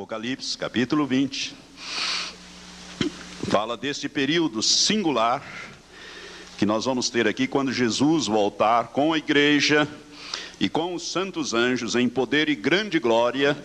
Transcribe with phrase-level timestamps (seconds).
[0.00, 1.54] Apocalipse, capítulo 20,
[3.50, 5.44] fala deste período singular
[6.56, 9.86] que nós vamos ter aqui quando Jesus voltar com a igreja
[10.60, 13.56] e com os santos anjos em poder e grande glória,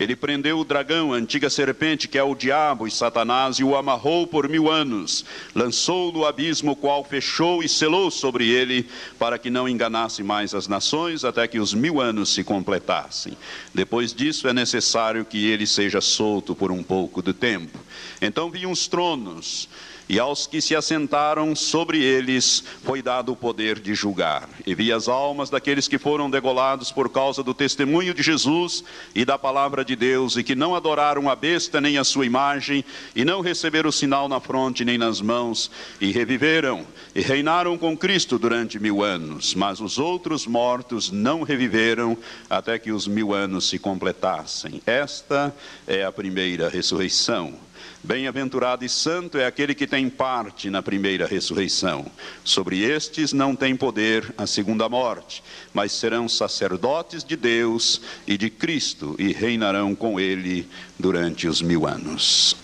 [0.00, 3.76] ele prendeu o dragão, a antiga serpente, que é o diabo e Satanás, e o
[3.76, 5.24] amarrou por mil anos,
[5.54, 10.52] lançou no abismo, o qual fechou e selou sobre ele, para que não enganasse mais
[10.52, 13.36] as nações, até que os mil anos se completassem.
[13.72, 17.78] Depois disso, é necessário que ele seja solto por um pouco de tempo.
[18.20, 19.68] Então vinham os tronos
[20.10, 24.48] e aos que se assentaram sobre eles foi dado o poder de julgar.
[24.66, 28.82] E vi as almas daqueles que foram degolados por causa do testemunho de Jesus
[29.14, 32.84] e da palavra de Deus, e que não adoraram a besta nem a sua imagem,
[33.14, 35.70] e não receberam o sinal na fronte nem nas mãos,
[36.00, 39.54] e reviveram, e reinaram com Cristo durante mil anos.
[39.54, 44.82] Mas os outros mortos não reviveram até que os mil anos se completassem.
[44.84, 45.54] Esta
[45.86, 47.69] é a primeira ressurreição.
[48.02, 52.06] Bem-aventurado e santo é aquele que tem parte na primeira ressurreição.
[52.42, 55.42] Sobre estes não tem poder a segunda morte,
[55.74, 60.66] mas serão sacerdotes de Deus e de Cristo e reinarão com ele
[60.98, 62.56] durante os mil anos.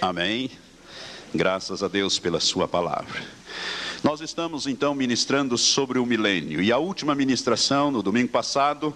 [0.00, 0.50] Amém.
[1.34, 3.41] Graças a Deus pela Sua palavra.
[4.02, 8.92] Nós estamos então ministrando sobre o milênio e a última ministração no domingo passado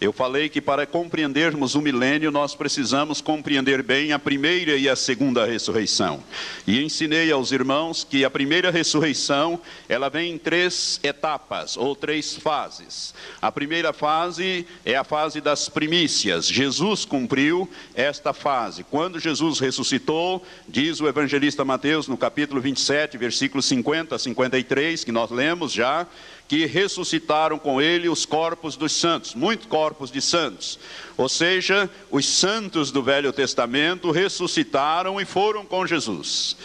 [0.00, 4.94] eu falei que para compreendermos o milênio, nós precisamos compreender bem a primeira e a
[4.94, 6.22] segunda ressurreição.
[6.68, 12.36] E ensinei aos irmãos que a primeira ressurreição, ela vem em três etapas ou três
[12.36, 13.12] fases.
[13.42, 16.46] A primeira fase é a fase das primícias.
[16.46, 18.84] Jesus cumpriu esta fase.
[18.84, 24.18] Quando Jesus ressuscitou, diz o evangelista Mateus no capítulo 27, versículos 50 a
[24.48, 26.06] 53, que nós lemos já,
[26.48, 30.78] que ressuscitaram com ele os corpos dos santos, muitos corpos de santos.
[31.18, 36.56] Ou seja, os santos do Velho Testamento ressuscitaram e foram com Jesus.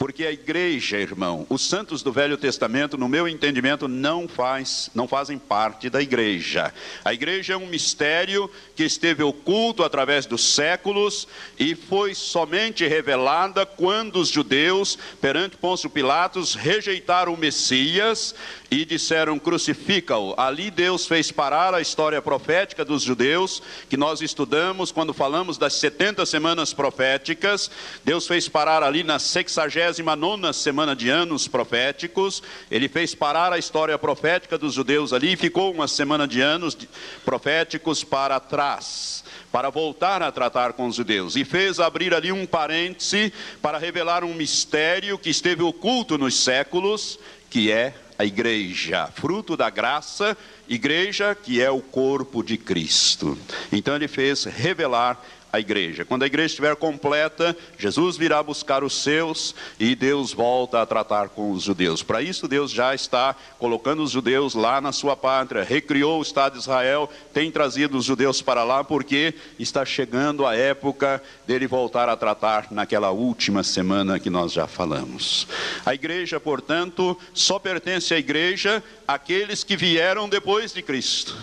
[0.00, 5.06] Porque a igreja, irmão, os santos do Velho Testamento, no meu entendimento, não faz, não
[5.06, 6.74] fazem parte da igreja.
[7.04, 13.64] A igreja é um mistério que esteve oculto através dos séculos e foi somente revelada
[13.64, 18.34] quando os judeus, perante Pôncio Pilatos, rejeitaram o Messias
[18.70, 20.34] e disseram crucifica-o.
[20.36, 25.74] Ali Deus fez parar a história profética dos judeus, que nós estudamos quando falamos das
[25.74, 27.70] 70 semanas proféticas.
[28.04, 32.42] Deus fez parar ali na 69 semana de anos proféticos.
[32.70, 36.76] Ele fez parar a história profética dos judeus ali e ficou uma semana de anos
[37.24, 42.46] proféticos para trás para voltar a tratar com os judeus, e fez abrir ali um
[42.46, 47.18] parêntese para revelar um mistério que esteve oculto nos séculos,
[47.50, 50.36] que é a igreja, fruto da graça,
[50.68, 53.38] igreja que é o corpo de Cristo.
[53.72, 56.04] Então ele fez revelar a igreja.
[56.04, 61.28] Quando a igreja estiver completa, Jesus virá buscar os seus e Deus volta a tratar
[61.30, 62.02] com os judeus.
[62.02, 66.54] Para isso, Deus já está colocando os judeus lá na sua pátria, recriou o Estado
[66.54, 72.08] de Israel, tem trazido os judeus para lá, porque está chegando a época dele voltar
[72.08, 75.46] a tratar naquela última semana que nós já falamos.
[75.84, 81.36] A igreja, portanto, só pertence à igreja aqueles que vieram depois de Cristo.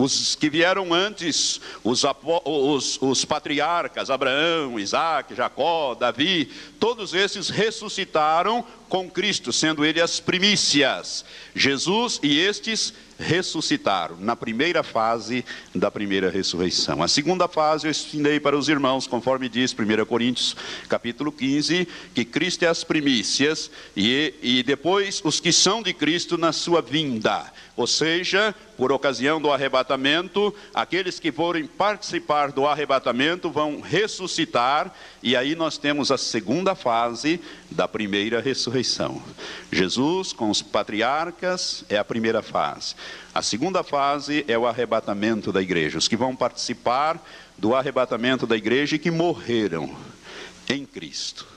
[0.00, 2.02] Os que vieram antes, os,
[2.44, 10.18] os, os patriarcas, Abraão, Isaac, Jacó, Davi, todos esses ressuscitaram com Cristo, sendo ele as
[10.18, 11.24] primícias.
[11.54, 15.44] Jesus e estes ressuscitaram na primeira fase
[15.74, 17.02] da primeira ressurreição.
[17.02, 20.56] A segunda fase eu ensinei para os irmãos, conforme diz 1 Coríntios
[20.88, 26.38] capítulo 15, que Cristo é as primícias e, e depois os que são de Cristo
[26.38, 27.52] na sua vinda.
[27.76, 29.89] Ou seja, por ocasião do arrebatamento,
[30.74, 37.40] aqueles que forem participar do arrebatamento vão ressuscitar, e aí nós temos a segunda fase
[37.70, 39.22] da primeira ressurreição.
[39.72, 42.94] Jesus com os patriarcas é a primeira fase.
[43.34, 47.20] A segunda fase é o arrebatamento da igreja, os que vão participar
[47.58, 49.94] do arrebatamento da igreja e que morreram
[50.68, 51.49] em Cristo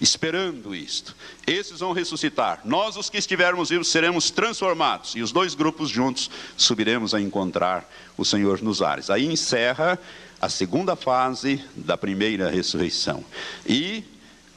[0.00, 1.14] esperando isto.
[1.46, 2.60] Esses vão ressuscitar.
[2.64, 5.14] Nós, os que estivermos vivos, seremos transformados.
[5.14, 9.10] E os dois grupos juntos subiremos a encontrar o Senhor nos ares.
[9.10, 9.98] Aí encerra
[10.40, 13.24] a segunda fase da primeira ressurreição.
[13.66, 14.04] E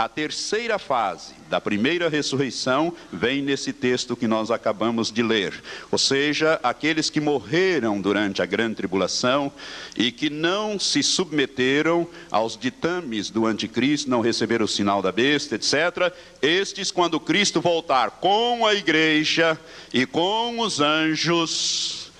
[0.03, 5.53] a terceira fase da primeira ressurreição vem nesse texto que nós acabamos de ler.
[5.92, 9.51] Ou seja, aqueles que morreram durante a grande tribulação
[9.95, 15.53] e que não se submeteram aos ditames do anticristo, não receberam o sinal da besta,
[15.53, 16.12] etc.
[16.42, 19.59] Estes, quando Cristo voltar com a igreja
[19.94, 22.11] e com os anjos,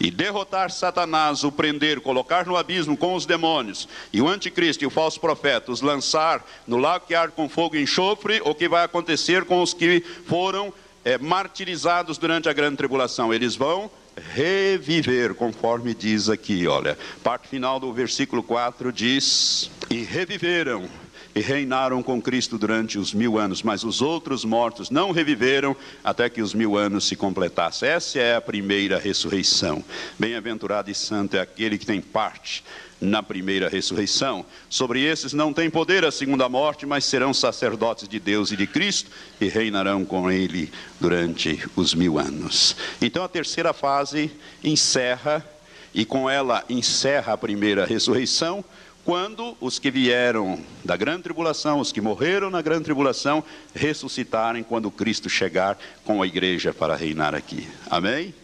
[0.00, 4.86] e derrotar Satanás, o prender, colocar no abismo com os demônios, e o anticristo e
[4.86, 8.68] o falso profeta os lançar no lago que arde com fogo e enxofre, o que
[8.68, 10.72] vai acontecer com os que foram
[11.04, 13.32] é, martirizados durante a grande tribulação?
[13.32, 13.90] Eles vão
[14.34, 20.88] reviver, conforme diz aqui, olha, parte final do versículo 4 diz: E reviveram
[21.34, 26.28] e reinaram com Cristo durante os mil anos, mas os outros mortos não reviveram até
[26.28, 27.88] que os mil anos se completassem.
[27.88, 29.84] Essa é a primeira ressurreição.
[30.18, 32.64] Bem-aventurado e santo é aquele que tem parte
[33.00, 34.44] na primeira ressurreição.
[34.68, 38.66] Sobre esses não tem poder a segunda morte, mas serão sacerdotes de Deus e de
[38.66, 39.10] Cristo
[39.40, 42.76] e reinarão com ele durante os mil anos.
[43.00, 44.30] Então a terceira fase
[44.62, 45.44] encerra,
[45.92, 48.64] e com ela encerra a primeira ressurreição
[49.04, 53.42] quando os que vieram da grande tribulação, os que morreram na grande tribulação,
[53.74, 57.68] ressuscitarem quando Cristo chegar com a igreja para reinar aqui.
[57.88, 58.34] Amém?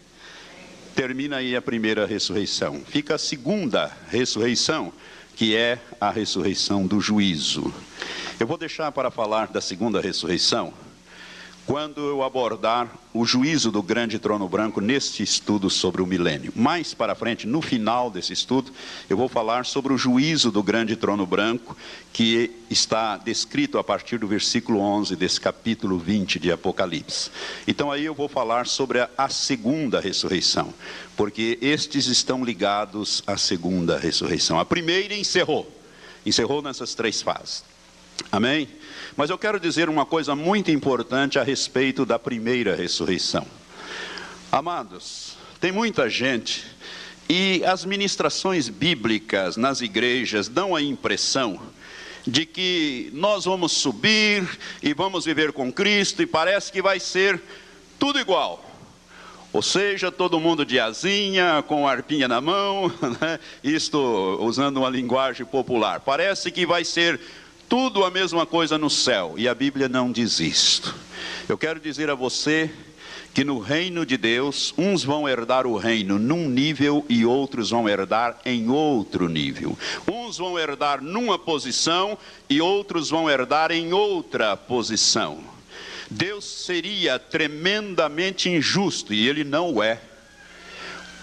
[0.95, 2.81] Termina aí a primeira ressurreição.
[2.87, 4.93] Fica a segunda ressurreição,
[5.35, 7.73] que é a ressurreição do juízo.
[8.41, 10.73] Eu vou deixar para falar da segunda ressurreição
[11.67, 16.53] quando eu abordar o juízo do grande trono branco neste estudo sobre o milênio.
[16.55, 18.71] Mais para frente, no final desse estudo,
[19.11, 21.77] eu vou falar sobre o juízo do grande trono branco,
[22.13, 27.31] que está descrito a partir do versículo 11 desse capítulo 20 de Apocalipse.
[27.67, 30.73] Então aí eu vou falar sobre a, segunda ressurreição,
[31.17, 34.61] porque estes estão ligados à segunda ressurreição.
[34.61, 35.69] A primeira encerrou,
[36.25, 37.76] encerrou nessas três fases.
[38.31, 38.69] Amém?
[39.17, 43.47] Mas eu quero dizer uma coisa muito importante a respeito da primeira ressurreição.
[44.51, 46.65] Amados, tem muita gente
[47.29, 51.61] e as ministrações bíblicas nas igrejas dão a impressão
[52.27, 54.47] de que nós vamos subir
[54.83, 57.41] e vamos viver com Cristo e parece que vai ser
[57.99, 58.65] tudo igual.
[59.53, 63.41] Ou seja, todo mundo de asinha, com arpinha na mão, né?
[63.65, 63.99] isto
[64.41, 66.01] usando uma linguagem popular.
[66.01, 67.21] Parece que vai ser
[67.69, 70.95] tudo a mesma coisa no céu, e a Bíblia não diz isto.
[71.49, 72.71] Eu quero dizer a você
[73.35, 77.87] que no reino de Deus, uns vão herdar o reino num nível e outros vão
[77.87, 79.79] herdar em outro nível.
[80.11, 82.17] Uns vão herdar numa posição
[82.49, 85.39] e outros vão herdar em outra posição.
[86.11, 90.01] Deus seria tremendamente injusto, e ele não é,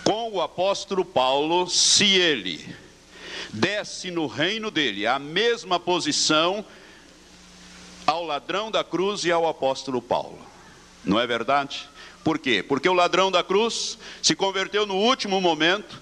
[0.04, 2.83] com o apóstolo Paulo, se ele
[3.54, 6.66] desse no reino dele a mesma posição
[8.06, 10.40] ao ladrão da cruz e ao apóstolo Paulo.
[11.06, 11.88] Não é verdade?
[12.24, 12.64] Por quê?
[12.64, 16.02] Porque o ladrão da cruz se converteu no último momento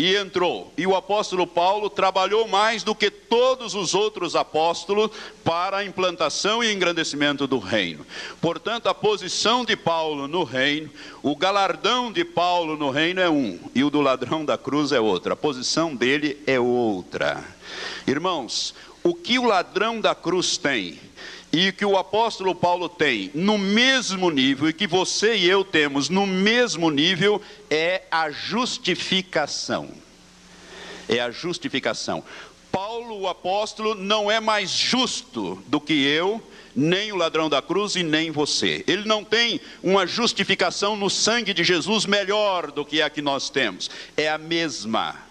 [0.00, 0.72] e entrou.
[0.78, 5.10] E o apóstolo Paulo trabalhou mais do que todos os outros apóstolos
[5.44, 8.06] para a implantação e engrandecimento do reino.
[8.40, 10.88] Portanto, a posição de Paulo no reino,
[11.22, 14.98] o galardão de Paulo no reino é um, e o do ladrão da cruz é
[14.98, 15.34] outro.
[15.34, 17.44] A posição dele é outra.
[18.06, 18.74] Irmãos,
[19.04, 20.98] o que o ladrão da cruz tem
[21.52, 26.08] e que o apóstolo Paulo tem no mesmo nível e que você e eu temos
[26.08, 29.90] no mesmo nível é a justificação.
[31.08, 32.22] É a justificação.
[32.70, 36.40] Paulo, o apóstolo, não é mais justo do que eu,
[36.74, 38.84] nem o ladrão da cruz e nem você.
[38.86, 43.50] Ele não tem uma justificação no sangue de Jesus melhor do que a que nós
[43.50, 43.90] temos.
[44.16, 45.29] É a mesma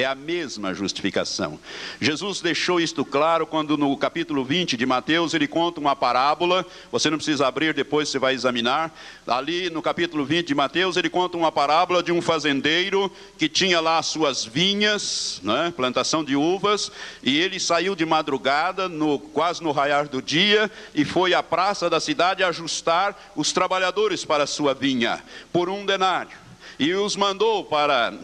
[0.00, 1.58] é a mesma justificação.
[2.00, 7.10] Jesus deixou isto claro quando no capítulo 20 de Mateus ele conta uma parábola, você
[7.10, 8.94] não precisa abrir, depois você vai examinar.
[9.26, 13.80] Ali no capítulo 20 de Mateus ele conta uma parábola de um fazendeiro que tinha
[13.80, 16.90] lá suas vinhas, né, plantação de uvas,
[17.22, 21.90] e ele saiu de madrugada, no, quase no raiar do dia, e foi à praça
[21.90, 26.36] da cidade ajustar os trabalhadores para a sua vinha, por um denário.
[26.78, 28.14] E os mandou para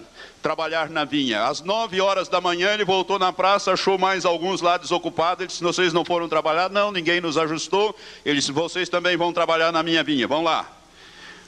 [0.46, 1.44] trabalhar na vinha.
[1.44, 5.40] Às nove horas da manhã ele voltou na praça, achou mais alguns lá desocupados.
[5.40, 6.70] Ele disse: Vocês não foram trabalhar?
[6.70, 7.96] Não, ninguém nos ajustou.
[8.24, 10.28] Ele disse: Vocês também vão trabalhar na minha vinha.
[10.28, 10.70] Vão lá.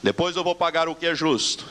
[0.03, 1.65] Depois eu vou pagar o que é justo.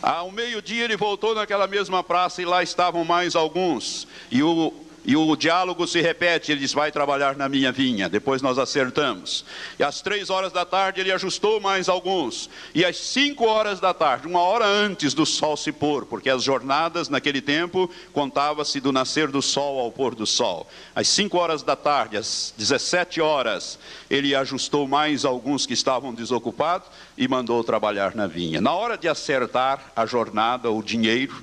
[0.00, 4.08] Ao meio-dia ele voltou naquela mesma praça e lá estavam mais alguns.
[4.30, 4.72] E o
[5.08, 9.42] e o diálogo se repete, ele diz, vai trabalhar na minha vinha, depois nós acertamos.
[9.78, 12.50] E às três horas da tarde ele ajustou mais alguns.
[12.74, 16.42] E às cinco horas da tarde, uma hora antes do sol se pôr, porque as
[16.44, 20.68] jornadas naquele tempo contava-se do nascer do sol ao pôr do sol.
[20.94, 23.78] Às cinco horas da tarde, às 17 horas,
[24.10, 26.86] ele ajustou mais alguns que estavam desocupados
[27.16, 28.60] e mandou trabalhar na vinha.
[28.60, 31.42] Na hora de acertar a jornada, o dinheiro,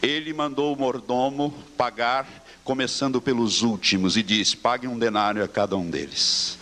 [0.00, 5.76] ele mandou o mordomo pagar começando pelos últimos, e diz: pague um denário a cada
[5.76, 6.58] um deles.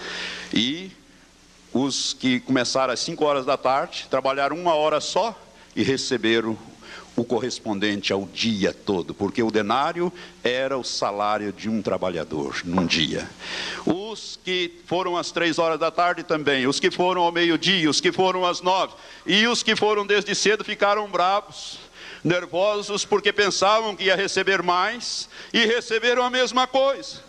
[0.52, 0.90] E
[1.72, 5.34] os que começaram às 5 horas da tarde, trabalharam uma hora só,
[5.74, 6.58] e receberam
[7.14, 10.10] o correspondente ao dia todo, porque o denário
[10.42, 13.28] era o salário de um trabalhador num dia.
[13.84, 18.00] Os que foram às três horas da tarde também, os que foram ao meio-dia, os
[18.00, 18.94] que foram às nove,
[19.26, 21.78] e os que foram desde cedo ficaram bravos,
[22.22, 27.20] nervosos, porque pensavam que ia receber mais e receberam a mesma coisa.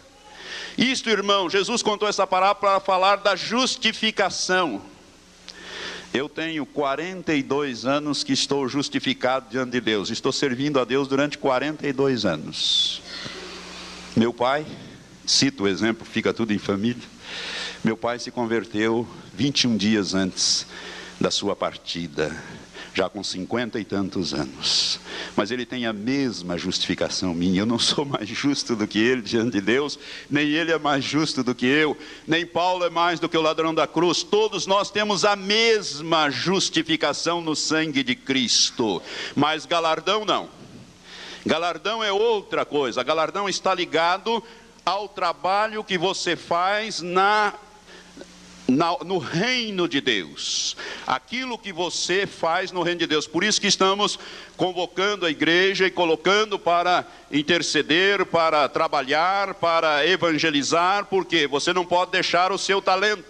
[0.78, 4.82] Isto, irmão, Jesus contou essa parábola para falar da justificação
[6.14, 10.12] eu tenho 42 anos que estou justificado diante de Deus.
[10.12, 13.02] Estou servindo a Deus durante 42 anos.
[14.16, 14.64] Meu pai,
[15.26, 17.02] cito o exemplo, fica tudo em família.
[17.84, 20.68] Meu pai se converteu 21 dias antes
[21.20, 22.32] da sua partida
[22.94, 25.00] já com cinquenta e tantos anos.
[25.36, 27.62] Mas ele tem a mesma justificação minha.
[27.62, 29.98] Eu não sou mais justo do que ele diante de Deus,
[30.30, 31.98] nem ele é mais justo do que eu,
[32.28, 34.22] nem Paulo é mais do que o ladrão da cruz.
[34.22, 39.02] Todos nós temos a mesma justificação no sangue de Cristo.
[39.36, 40.50] Mas galardão não.
[41.46, 43.04] Galardão é outra coisa.
[43.04, 44.42] Galardão está ligado
[44.86, 47.54] ao trabalho que você faz na
[48.68, 53.28] no reino de Deus, aquilo que você faz no reino de Deus.
[53.28, 54.18] Por isso que estamos
[54.56, 62.12] convocando a igreja e colocando para interceder, para trabalhar, para evangelizar, porque você não pode
[62.12, 63.26] deixar o seu talento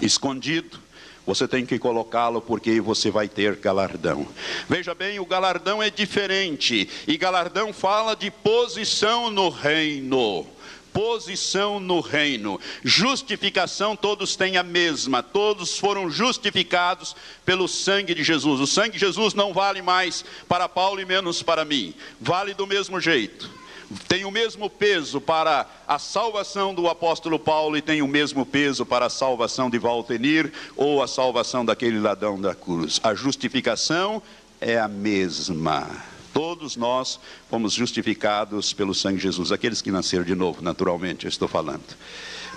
[0.00, 0.78] escondido.
[1.26, 4.26] Você tem que colocá-lo porque você vai ter galardão.
[4.68, 10.46] Veja bem, o galardão é diferente, e galardão fala de posição no reino
[10.92, 12.60] posição no reino.
[12.84, 18.60] Justificação todos têm a mesma, todos foram justificados pelo sangue de Jesus.
[18.60, 22.66] O sangue de Jesus não vale mais para Paulo e menos para mim, vale do
[22.66, 23.60] mesmo jeito.
[24.06, 28.86] Tem o mesmo peso para a salvação do apóstolo Paulo e tem o mesmo peso
[28.86, 33.00] para a salvação de Valtenir ou a salvação daquele ladrão da cruz.
[33.02, 34.22] A justificação
[34.60, 36.09] é a mesma.
[36.32, 37.18] Todos nós
[37.48, 41.84] fomos justificados pelo sangue de Jesus, aqueles que nasceram de novo, naturalmente, eu estou falando.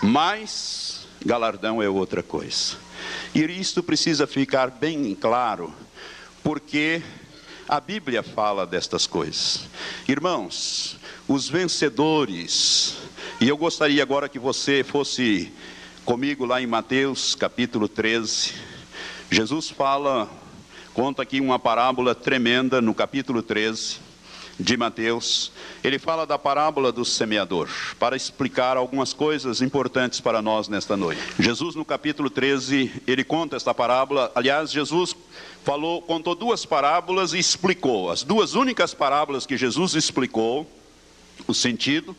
[0.01, 2.75] Mas galardão é outra coisa.
[3.34, 5.74] E isto precisa ficar bem claro,
[6.44, 7.01] porque
[7.68, 9.62] a Bíblia fala destas coisas.
[10.08, 12.98] Irmãos, os vencedores,
[13.39, 15.51] e eu gostaria agora que você fosse
[16.06, 18.53] comigo lá em Mateus capítulo 13.
[19.32, 20.30] Jesus fala
[20.94, 23.98] conta aqui uma parábola tremenda no capítulo 13
[24.60, 25.52] de Mateus.
[25.84, 27.68] Ele fala da parábola do semeador,
[28.00, 31.22] para explicar algumas coisas importantes para nós nesta noite.
[31.40, 34.32] Jesus, no capítulo 13, ele conta esta parábola.
[34.36, 35.16] Aliás, Jesus
[35.64, 38.12] falou, contou duas parábolas e explicou.
[38.12, 40.70] As duas únicas parábolas que Jesus explicou,
[41.48, 42.16] o sentido,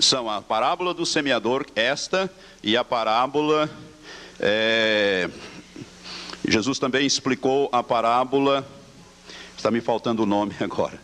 [0.00, 3.68] são a parábola do semeador, esta, e a parábola.
[4.40, 5.28] É,
[6.46, 8.66] Jesus também explicou a parábola,
[9.56, 11.00] está me faltando o nome agora,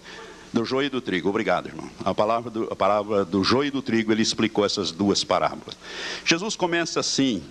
[0.52, 1.28] do joio e do trigo.
[1.28, 1.88] Obrigado, irmão.
[2.04, 5.76] A palavra do, a palavra do joio e do trigo, ele explicou essas duas parábolas.
[6.24, 7.42] Jesus começa assim,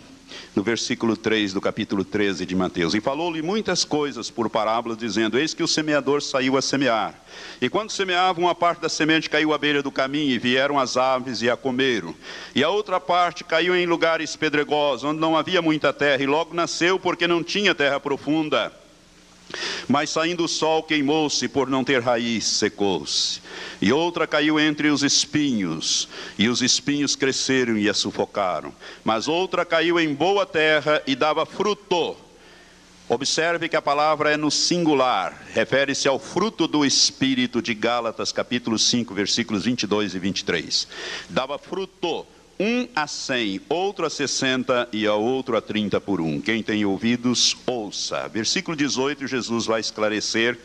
[0.56, 2.94] no versículo 3 do capítulo 13 de Mateus.
[2.94, 7.16] E falou-lhe muitas coisas por parábola, dizendo: Eis que o semeador saiu a semear.
[7.62, 10.98] E quando semeava, uma parte da semente caiu à beira do caminho, e vieram as
[10.98, 12.16] aves e a comeram.
[12.56, 16.54] E a outra parte caiu em lugares pedregosos, onde não havia muita terra, e logo
[16.54, 18.81] nasceu, porque não tinha terra profunda.
[19.88, 23.42] Mas saindo o sol, queimou-se, por não ter raiz, secou-se.
[23.82, 28.74] E outra caiu entre os espinhos, e os espinhos cresceram e a sufocaram.
[29.04, 32.16] Mas outra caiu em boa terra e dava fruto.
[33.10, 38.80] Observe que a palavra é no singular, refere-se ao fruto do Espírito de Gálatas, capítulo
[38.80, 40.88] 5, versículos 22 e 23.
[41.30, 42.26] Dava fruto
[42.62, 46.40] um a cem, outro a sessenta e a outro a trinta por um.
[46.40, 48.28] Quem tem ouvidos, ouça.
[48.28, 50.60] Versículo 18, Jesus vai esclarecer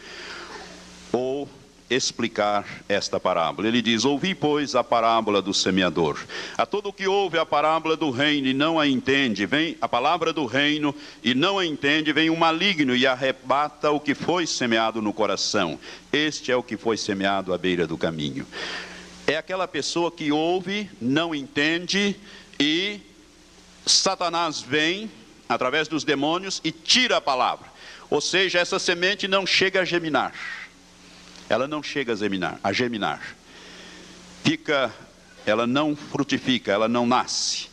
[1.10, 1.48] ou
[1.88, 3.66] explicar esta parábola.
[3.66, 6.18] Ele diz: Ouvi, pois, a parábola do semeador.
[6.58, 10.34] A todo que ouve a parábola do reino e não a entende, vem a palavra
[10.34, 15.00] do reino e não a entende, vem o maligno e arrebata o que foi semeado
[15.00, 15.78] no coração.
[16.12, 18.46] Este é o que foi semeado à beira do caminho
[19.26, 22.16] é aquela pessoa que ouve, não entende
[22.58, 23.00] e
[23.84, 25.10] Satanás vem
[25.48, 27.66] através dos demônios e tira a palavra.
[28.08, 30.32] Ou seja, essa semente não chega a geminar.
[31.48, 33.36] Ela não chega a geminar, a geminar.
[34.44, 34.92] Fica,
[35.44, 37.68] ela não frutifica, ela não nasce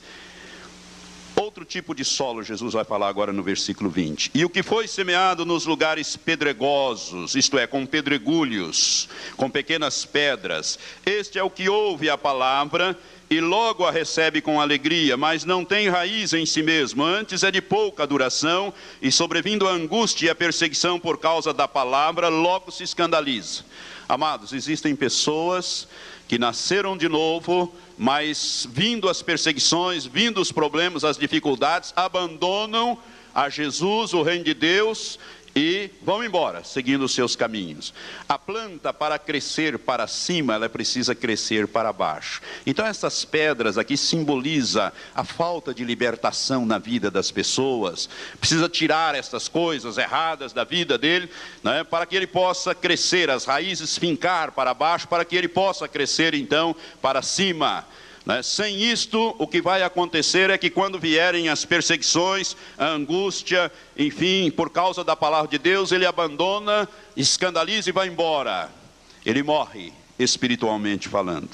[1.54, 4.32] outro tipo de solo Jesus vai falar agora no versículo 20.
[4.34, 9.08] E o que foi semeado nos lugares pedregosos, isto é, com pedregulhos,
[9.38, 12.98] com pequenas pedras, este é o que ouve a palavra
[13.30, 17.52] e logo a recebe com alegria, mas não tem raiz em si mesmo, antes é
[17.52, 22.72] de pouca duração, e sobrevindo a angústia e a perseguição por causa da palavra, logo
[22.72, 23.64] se escandaliza.
[24.10, 25.88] Amados, existem pessoas
[26.34, 32.98] que nasceram de novo, mas vindo as perseguições, vindo os problemas, as dificuldades, abandonam
[33.36, 35.20] a Jesus, o reino de Deus,
[35.56, 37.94] e vão embora, seguindo os seus caminhos.
[38.28, 42.42] A planta, para crescer para cima, ela precisa crescer para baixo.
[42.66, 48.10] Então, essas pedras aqui simboliza a falta de libertação na vida das pessoas.
[48.40, 51.30] Precisa tirar essas coisas erradas da vida dele,
[51.64, 55.88] né, para que ele possa crescer, as raízes fincar para baixo, para que ele possa
[55.88, 57.86] crescer então para cima.
[58.26, 58.42] Né?
[58.42, 64.50] Sem isto, o que vai acontecer é que quando vierem as perseguições, a angústia, enfim,
[64.50, 66.88] por causa da palavra de Deus, ele abandona,
[67.18, 68.70] escandaliza e vai embora.
[69.26, 71.50] Ele morre, espiritualmente falando.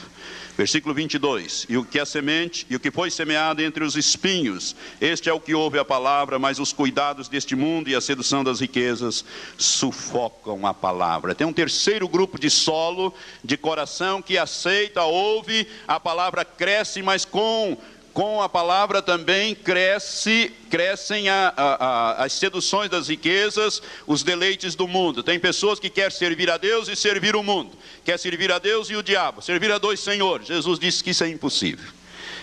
[0.59, 4.75] Versículo 22: E o que é semente, e o que foi semeado entre os espinhos,
[4.99, 8.43] este é o que ouve a palavra, mas os cuidados deste mundo e a sedução
[8.43, 9.23] das riquezas
[9.57, 11.33] sufocam a palavra.
[11.33, 17.23] Tem um terceiro grupo de solo, de coração, que aceita, ouve, a palavra cresce, mas
[17.23, 17.77] com
[18.19, 24.75] com a palavra também cresce, crescem a, a, a, as seduções das riquezas, os deleites
[24.75, 25.23] do mundo.
[25.23, 27.71] Tem pessoas que querem servir a Deus e servir o mundo,
[28.03, 30.47] quer servir a Deus e o diabo, servir a dois senhores.
[30.47, 31.89] Jesus disse que isso é impossível.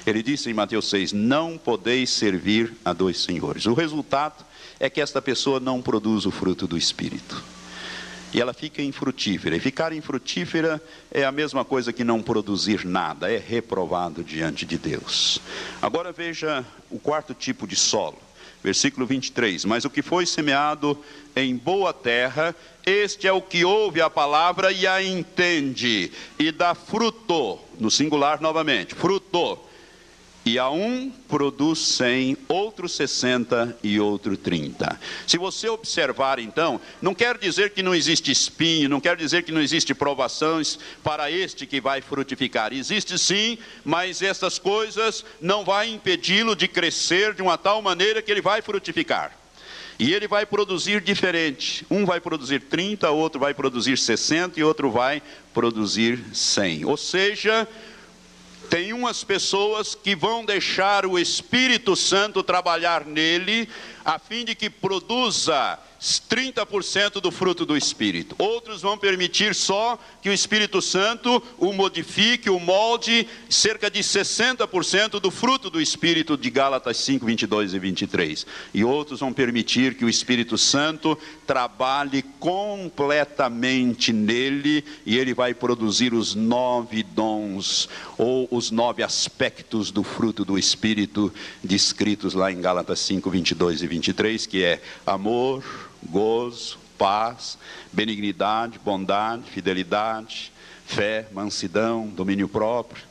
[0.07, 3.67] Ele disse em Mateus 6: Não podeis servir a dois senhores.
[3.67, 4.47] O resultado
[4.81, 7.56] é que esta pessoa não produz o fruto do Espírito
[8.33, 9.57] e ela fica infrutífera.
[9.57, 14.79] E ficar infrutífera é a mesma coisa que não produzir nada, é reprovado diante de
[14.79, 15.41] Deus.
[15.81, 18.19] Agora veja o quarto tipo de solo,
[18.63, 19.65] versículo 23.
[19.65, 20.99] Mas o que foi semeado
[21.35, 22.55] em boa terra,
[22.85, 28.41] este é o que ouve a palavra e a entende, e dá fruto, no singular
[28.41, 29.66] novamente, fruto
[30.47, 34.97] e a um produz 100, outro 60 e outro 30.
[35.27, 39.51] Se você observar então, não quer dizer que não existe espinho, não quer dizer que
[39.51, 42.73] não existe provações para este que vai frutificar.
[42.73, 48.31] Existe sim, mas essas coisas não vai impedi-lo de crescer de uma tal maneira que
[48.31, 49.37] ele vai frutificar.
[49.99, 51.85] E ele vai produzir diferente.
[51.91, 55.21] Um vai produzir 30, outro vai produzir 60 e outro vai
[55.53, 56.85] produzir 100.
[56.85, 57.67] Ou seja,
[58.69, 63.69] tem umas pessoas que vão deixar o Espírito Santo trabalhar nele,
[64.07, 68.37] a fim de que produza 30% do fruto do Espírito.
[68.39, 75.19] Outros vão permitir só que o Espírito Santo o modifique, o molde, cerca de 60%
[75.21, 78.47] do fruto do Espírito de Gálatas 5, 22 e 23.
[78.75, 86.13] E outros vão permitir que o Espírito Santo trabalhe completamente nele e ele vai produzir
[86.13, 87.89] os nove dons
[88.19, 93.87] ou os nove aspectos do fruto do Espírito descritos lá em Gálatas 5, 22 e
[93.87, 93.96] 23,
[94.49, 95.65] que é amor,
[96.09, 97.59] gozo, paz,
[97.93, 100.53] benignidade, bondade, fidelidade,
[100.87, 103.03] fé, mansidão, domínio próprio.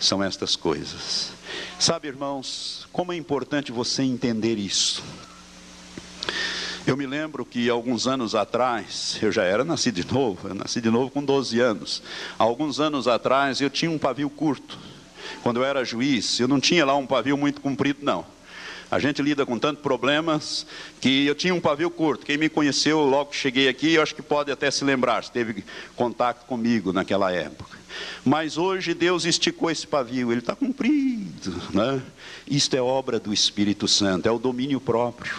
[0.00, 1.32] São estas coisas.
[1.78, 5.02] Sabe, irmãos, como é importante você entender isso.
[6.86, 10.82] Eu me lembro que alguns anos atrás, eu já era nascido de novo, eu nasci
[10.82, 12.02] de novo com 12 anos.
[12.38, 14.78] Alguns anos atrás eu tinha um pavio curto.
[15.42, 18.33] Quando eu era juiz, eu não tinha lá um pavio muito comprido, não.
[18.94, 20.64] A gente lida com tantos problemas
[21.00, 22.24] que eu tinha um pavio curto.
[22.24, 25.32] Quem me conheceu logo que cheguei aqui, eu acho que pode até se lembrar, se
[25.32, 25.64] teve
[25.96, 27.76] contato comigo naquela época.
[28.24, 31.60] Mas hoje Deus esticou esse pavio, ele está comprido.
[31.72, 32.00] Né?
[32.46, 35.34] Isto é obra do Espírito Santo, é o domínio próprio.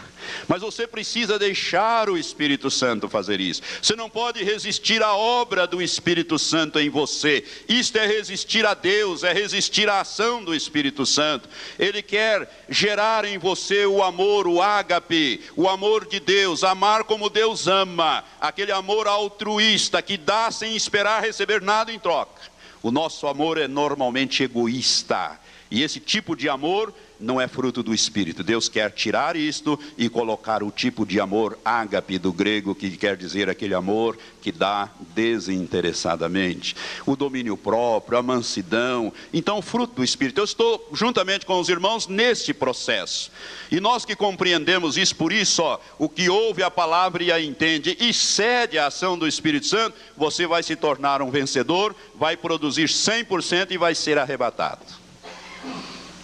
[0.47, 3.61] Mas você precisa deixar o Espírito Santo fazer isso.
[3.81, 7.43] Você não pode resistir à obra do Espírito Santo em você.
[7.67, 11.49] Isto é resistir a Deus, é resistir à ação do Espírito Santo.
[11.77, 17.29] Ele quer gerar em você o amor, o ágape, o amor de Deus, amar como
[17.29, 22.41] Deus ama, aquele amor altruísta que dá sem esperar receber nada em troca.
[22.81, 25.39] O nosso amor é normalmente egoísta.
[25.75, 28.45] E esse tipo de amor não é fruto do Espírito.
[28.45, 33.17] Deus quer tirar isto e colocar o tipo de amor ágape do grego, que quer
[33.17, 36.77] dizer aquele amor que dá desinteressadamente.
[37.05, 39.11] O domínio próprio, a mansidão.
[39.33, 40.39] Então, fruto do Espírito.
[40.39, 43.29] Eu estou juntamente com os irmãos neste processo.
[43.69, 47.41] E nós que compreendemos isso, por isso, ó, o que ouve a palavra e a
[47.41, 52.37] entende e cede à ação do Espírito Santo, você vai se tornar um vencedor, vai
[52.37, 55.03] produzir 100% e vai ser arrebatado.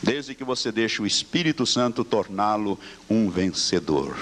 [0.01, 4.17] Desde que você deixe o Espírito Santo torná-lo um vencedor.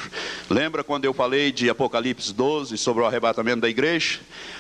[0.50, 4.20] Lembra quando eu falei de Apocalipse 12 sobre o arrebatamento da igreja?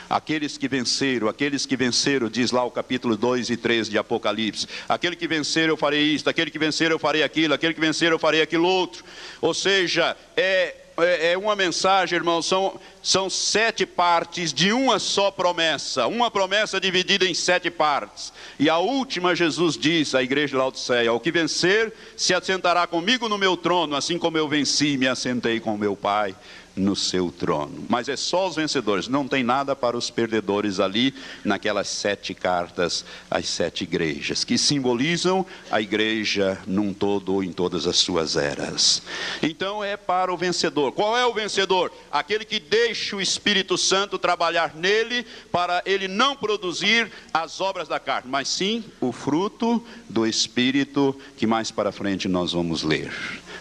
[0.09, 4.67] Aqueles que venceram, aqueles que venceram, diz lá o capítulo 2 e 3 de Apocalipse.
[4.87, 8.11] Aquele que vencer eu farei isto, aquele que vencer eu farei aquilo, aquele que vencer
[8.11, 9.03] eu farei aquilo outro.
[9.41, 15.31] Ou seja, é é, é uma mensagem, irmão, são, são sete partes de uma só
[15.31, 18.33] promessa, uma promessa dividida em sete partes.
[18.59, 23.29] E a última, Jesus diz à igreja de Laodiceia: O que vencer se assentará comigo
[23.29, 26.35] no meu trono, assim como eu venci e me assentei com meu Pai
[26.79, 27.85] no seu trono.
[27.87, 31.13] Mas é só os vencedores, não tem nada para os perdedores ali,
[31.43, 37.85] naquelas sete cartas, as sete igrejas, que simbolizam a igreja num todo ou em todas
[37.85, 39.01] as suas eras.
[39.43, 40.91] Então é para o vencedor.
[40.93, 41.91] Qual é o vencedor?
[42.11, 47.99] Aquele que deixa o Espírito Santo trabalhar nele, para ele não produzir as obras da
[47.99, 53.11] carne, mas sim o fruto do Espírito, que mais para frente nós vamos ler.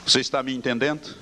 [0.07, 1.15] Você está me entendendo?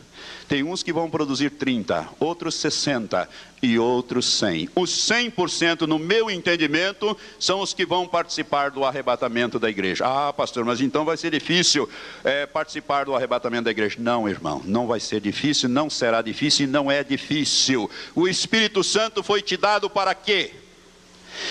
[0.49, 3.29] Tem uns que vão produzir 30, outros 60
[3.61, 4.69] e outros 100.
[4.77, 10.05] Os 100%, no meu entendimento, são os que vão participar do arrebatamento da igreja.
[10.07, 11.89] Ah, pastor, mas então vai ser difícil
[12.23, 13.97] é, participar do arrebatamento da igreja.
[13.99, 17.91] Não, irmão, não vai ser difícil, não será difícil e não é difícil.
[18.15, 20.53] O Espírito Santo foi te dado para quê?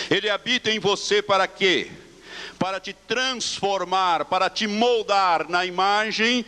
[0.10, 1.92] Ele habita em você para quê?
[2.58, 6.46] Para te transformar, para te moldar na imagem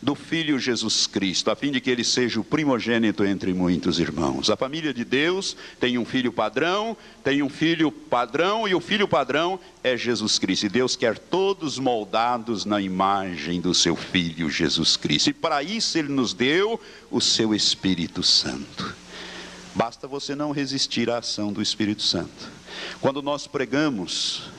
[0.00, 4.48] do Filho Jesus Cristo, a fim de que ele seja o primogênito entre muitos irmãos.
[4.48, 9.08] A família de Deus tem um filho padrão, tem um filho padrão, e o filho
[9.08, 10.66] padrão é Jesus Cristo.
[10.66, 15.30] E Deus quer todos moldados na imagem do seu Filho Jesus Cristo.
[15.30, 16.80] E para isso ele nos deu
[17.10, 18.94] o seu Espírito Santo.
[19.74, 22.50] Basta você não resistir à ação do Espírito Santo.
[23.00, 24.50] Quando nós pregamos,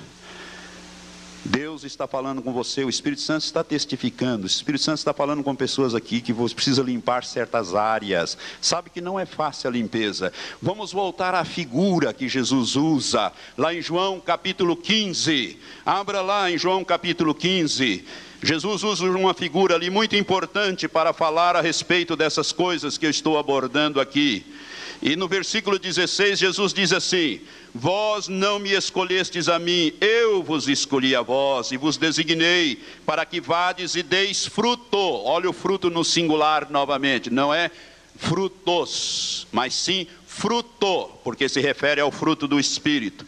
[1.46, 5.42] Deus está falando com você, o Espírito Santo está testificando, o Espírito Santo está falando
[5.42, 8.38] com pessoas aqui que você precisa limpar certas áreas.
[8.60, 10.34] Sabe que não é fácil a limpeza.
[10.62, 15.58] Vamos voltar à figura que Jesus usa, lá em João capítulo 15.
[15.86, 18.06] Abra lá em João capítulo 15.
[18.44, 23.10] Jesus usa uma figura ali muito importante para falar a respeito dessas coisas que eu
[23.10, 24.46] estou abordando aqui.
[25.02, 27.40] E no versículo 16, Jesus diz assim:
[27.74, 33.26] Vós não me escolhestes a mim, eu vos escolhi a vós e vos designei para
[33.26, 34.98] que vades e deis fruto.
[34.98, 37.72] Olha o fruto no singular novamente, não é
[38.18, 43.26] frutos, mas sim fruto, porque se refere ao fruto do Espírito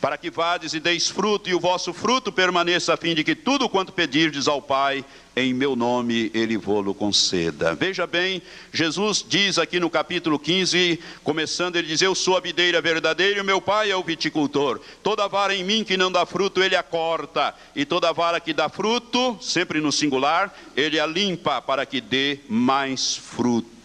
[0.00, 3.34] para que vades e deis fruto, e o vosso fruto permaneça, a fim de que
[3.34, 5.04] tudo quanto pedirdes ao Pai,
[5.36, 7.74] em meu nome ele vô-lo conceda.
[7.74, 12.80] Veja bem, Jesus diz aqui no capítulo 15, começando, ele diz: Eu sou a videira
[12.80, 14.80] verdadeira e o meu pai é o viticultor.
[15.02, 18.52] Toda vara em mim que não dá fruto, ele a corta, e toda vara que
[18.52, 23.79] dá fruto, sempre no singular, ele a limpa para que dê mais fruto.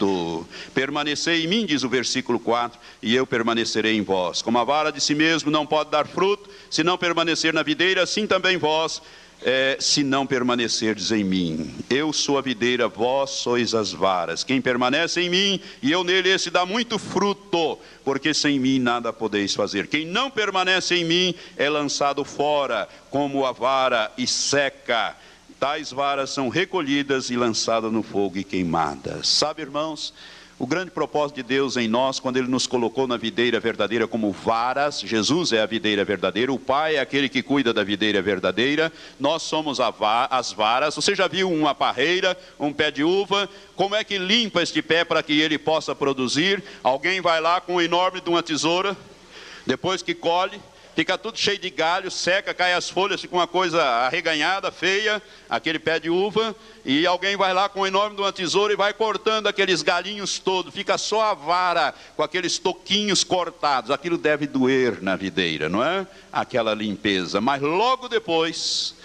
[0.73, 4.41] Permanecei em mim, diz o versículo 4, e eu permanecerei em vós.
[4.41, 8.03] Como a vara de si mesmo não pode dar fruto, se não permanecer na videira,
[8.03, 9.01] assim também vós
[9.41, 11.73] é, se não permanecerdes em mim.
[11.89, 14.43] Eu sou a videira, vós sois as varas.
[14.43, 19.11] Quem permanece em mim e eu nele, esse dá muito fruto, porque sem mim nada
[19.13, 19.87] podeis fazer.
[19.87, 25.15] Quem não permanece em mim é lançado fora, como a vara, e seca.
[25.59, 29.27] Tais varas são recolhidas e lançadas no fogo e queimadas.
[29.27, 30.13] Sabe, irmãos?
[30.57, 34.31] O grande propósito de Deus em nós, quando Ele nos colocou na videira verdadeira como
[34.31, 38.91] varas, Jesus é a videira verdadeira, o Pai é aquele que cuida da videira verdadeira,
[39.19, 40.95] nós somos as varas.
[40.95, 43.49] Você já viu uma parreira, um pé de uva?
[43.75, 46.63] Como é que limpa este pé para que ele possa produzir?
[46.81, 48.95] Alguém vai lá com um enorme de uma tesoura,
[49.65, 50.61] depois que colhe,
[50.95, 55.77] fica tudo cheio de galho, seca, cai as folhas, fica uma coisa arreganhada, feia, aquele
[55.77, 56.55] pé de uva,
[56.85, 60.39] e alguém vai lá com um enorme de uma tesoura e vai cortando aqueles galinhos
[60.39, 63.91] todos, fica só a vara com aqueles toquinhos cortados.
[63.91, 66.07] Aquilo deve doer na videira, não é?
[66.31, 67.41] Aquela limpeza.
[67.41, 68.95] Mas logo depois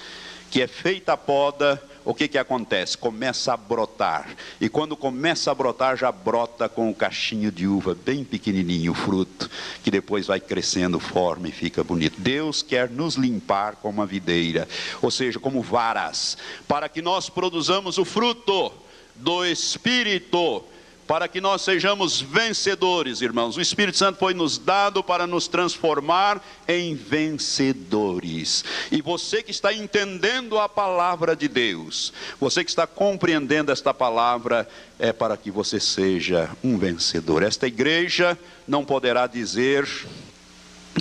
[0.51, 2.97] que é feita a poda, o que, que acontece?
[2.97, 4.35] Começa a brotar.
[4.61, 8.95] E quando começa a brotar, já brota com o cachinho de uva bem pequenininho, o
[8.95, 9.51] fruto,
[9.83, 12.21] que depois vai crescendo forma e fica bonito.
[12.21, 14.69] Deus quer nos limpar como uma videira,
[15.03, 18.73] ou seja, como varas, para que nós produzamos o fruto
[19.15, 20.65] do Espírito
[21.11, 23.57] para que nós sejamos vencedores, irmãos.
[23.57, 28.65] O Espírito Santo foi nos dado para nos transformar em vencedores.
[28.93, 34.69] E você que está entendendo a palavra de Deus, você que está compreendendo esta palavra,
[35.01, 37.43] é para que você seja um vencedor.
[37.43, 39.89] Esta igreja não poderá dizer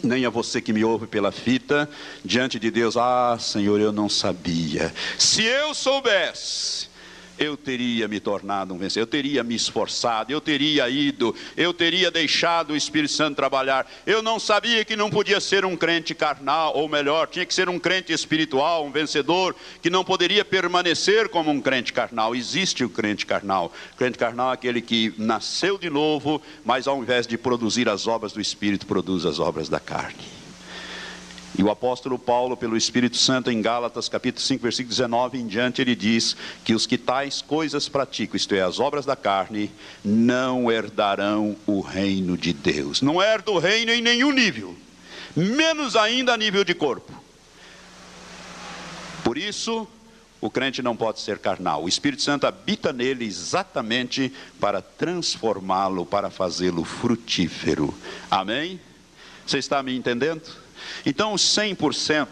[0.03, 1.87] nem a você que me ouve pela fita,
[2.25, 4.91] diante de Deus, ah, Senhor, eu não sabia.
[5.19, 6.88] Se eu soubesse,
[7.39, 12.11] eu teria me tornado um vencedor, eu teria me esforçado, eu teria ido, eu teria
[12.11, 13.89] deixado o Espírito Santo trabalhar.
[14.05, 17.69] Eu não sabia que não podia ser um crente carnal, ou melhor, tinha que ser
[17.69, 22.35] um crente espiritual, um vencedor, que não poderia permanecer como um crente carnal.
[22.35, 23.71] Existe o crente carnal.
[23.93, 28.07] O crente carnal é aquele que nasceu de novo, mas ao invés de produzir as
[28.07, 30.38] obras do Espírito, produz as obras da carne.
[31.59, 35.81] E o apóstolo Paulo, pelo Espírito Santo, em Gálatas, capítulo 5, versículo 19 em diante,
[35.81, 39.69] ele diz que os que tais coisas praticam, isto é, as obras da carne,
[40.01, 43.01] não herdarão o reino de Deus.
[43.01, 44.73] Não herda o reino em nenhum nível,
[45.35, 47.11] menos ainda a nível de corpo.
[49.21, 49.85] Por isso,
[50.39, 51.83] o crente não pode ser carnal.
[51.83, 57.93] O Espírito Santo habita nele exatamente para transformá-lo, para fazê-lo frutífero.
[58.31, 58.79] Amém?
[59.45, 60.68] Você está me entendendo?
[61.05, 62.27] Então, os 100%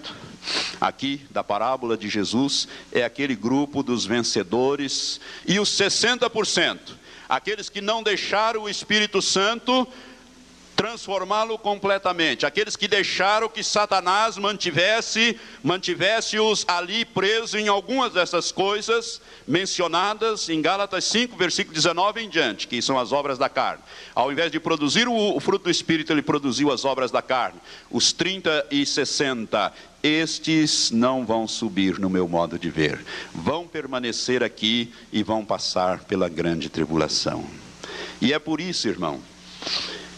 [0.79, 6.79] aqui da parábola de Jesus é aquele grupo dos vencedores, e os 60%,
[7.27, 9.87] aqueles que não deixaram o Espírito Santo
[10.77, 12.45] transformá-lo completamente.
[12.45, 20.61] Aqueles que deixaram que Satanás mantivesse, mantivesse-os ali presos em algumas dessas coisas mencionadas em
[20.61, 23.83] Gálatas 5, versículo 19 em diante, que são as obras da carne.
[24.13, 27.59] Ao invés de produzir o, o fruto do Espírito, ele produziu as obras da carne.
[27.89, 34.43] Os 30 e 60 estes não vão subir no meu modo de ver, vão permanecer
[34.43, 37.43] aqui e vão passar pela grande tribulação.
[38.21, 39.19] E é por isso, irmão,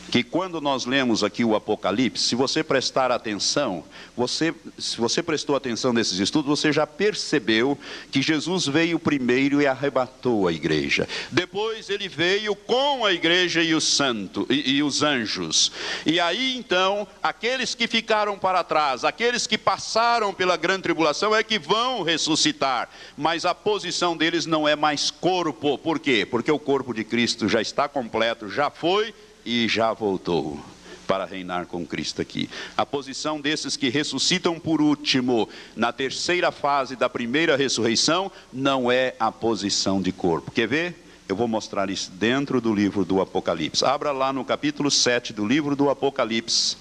[0.09, 3.83] que quando nós lemos aqui o Apocalipse, se você prestar atenção,
[4.15, 7.77] você, se você prestou atenção nesses estudos, você já percebeu
[8.11, 11.07] que Jesus veio primeiro e arrebatou a igreja.
[11.31, 15.71] Depois ele veio com a igreja e, o santo, e, e os anjos.
[16.05, 21.43] E aí então, aqueles que ficaram para trás, aqueles que passaram pela grande tribulação, é
[21.43, 22.89] que vão ressuscitar.
[23.15, 25.77] Mas a posição deles não é mais corpo.
[25.77, 26.25] Por quê?
[26.25, 29.13] Porque o corpo de Cristo já está completo, já foi
[29.49, 30.59] e já voltou
[31.07, 32.47] para reinar com Cristo aqui.
[32.77, 39.15] A posição desses que ressuscitam por último, na terceira fase da primeira ressurreição, não é
[39.19, 40.51] a posição de corpo.
[40.51, 41.05] Quer ver?
[41.27, 43.83] Eu vou mostrar isso dentro do livro do Apocalipse.
[43.83, 46.77] Abra lá no capítulo 7 do livro do Apocalipse.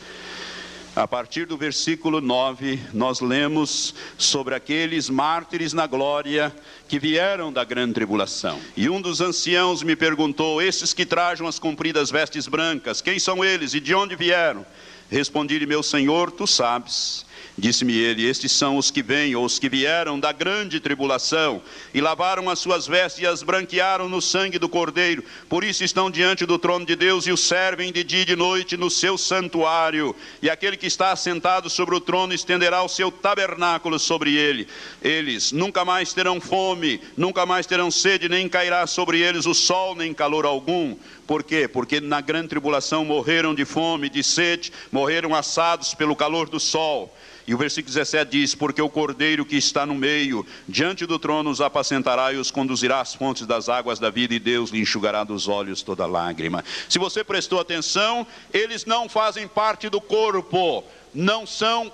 [0.98, 6.52] A partir do versículo 9, nós lemos sobre aqueles mártires na glória
[6.88, 8.58] que vieram da grande tribulação.
[8.76, 13.44] E um dos anciãos me perguntou: Esses que trajam as compridas vestes brancas, quem são
[13.44, 14.66] eles e de onde vieram?
[15.08, 17.24] Respondi-lhe: Meu senhor, tu sabes.
[17.58, 21.60] Disse-me ele: Estes são os que vêm, ou os que vieram da grande tribulação,
[21.92, 25.24] e lavaram as suas vestes e as branquearam no sangue do Cordeiro.
[25.48, 28.36] Por isso estão diante do trono de Deus e o servem de dia e de
[28.36, 30.14] noite no seu santuário.
[30.40, 34.68] E aquele que está assentado sobre o trono estenderá o seu tabernáculo sobre ele.
[35.02, 39.96] Eles nunca mais terão fome, nunca mais terão sede, nem cairá sobre eles o sol,
[39.96, 40.94] nem calor algum.
[41.26, 41.66] Por quê?
[41.66, 47.12] Porque na grande tribulação morreram de fome, de sede, morreram assados pelo calor do sol.
[47.48, 51.48] E o versículo 17 diz: Porque o cordeiro que está no meio, diante do trono,
[51.48, 55.24] os apacentará e os conduzirá às fontes das águas da vida, e Deus lhe enxugará
[55.24, 56.62] dos olhos toda lágrima.
[56.90, 60.84] Se você prestou atenção, eles não fazem parte do corpo,
[61.14, 61.90] não são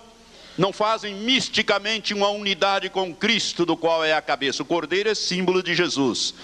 [0.58, 4.62] não fazem misticamente uma unidade com Cristo, do qual é a cabeça.
[4.62, 6.34] O cordeiro é símbolo de Jesus.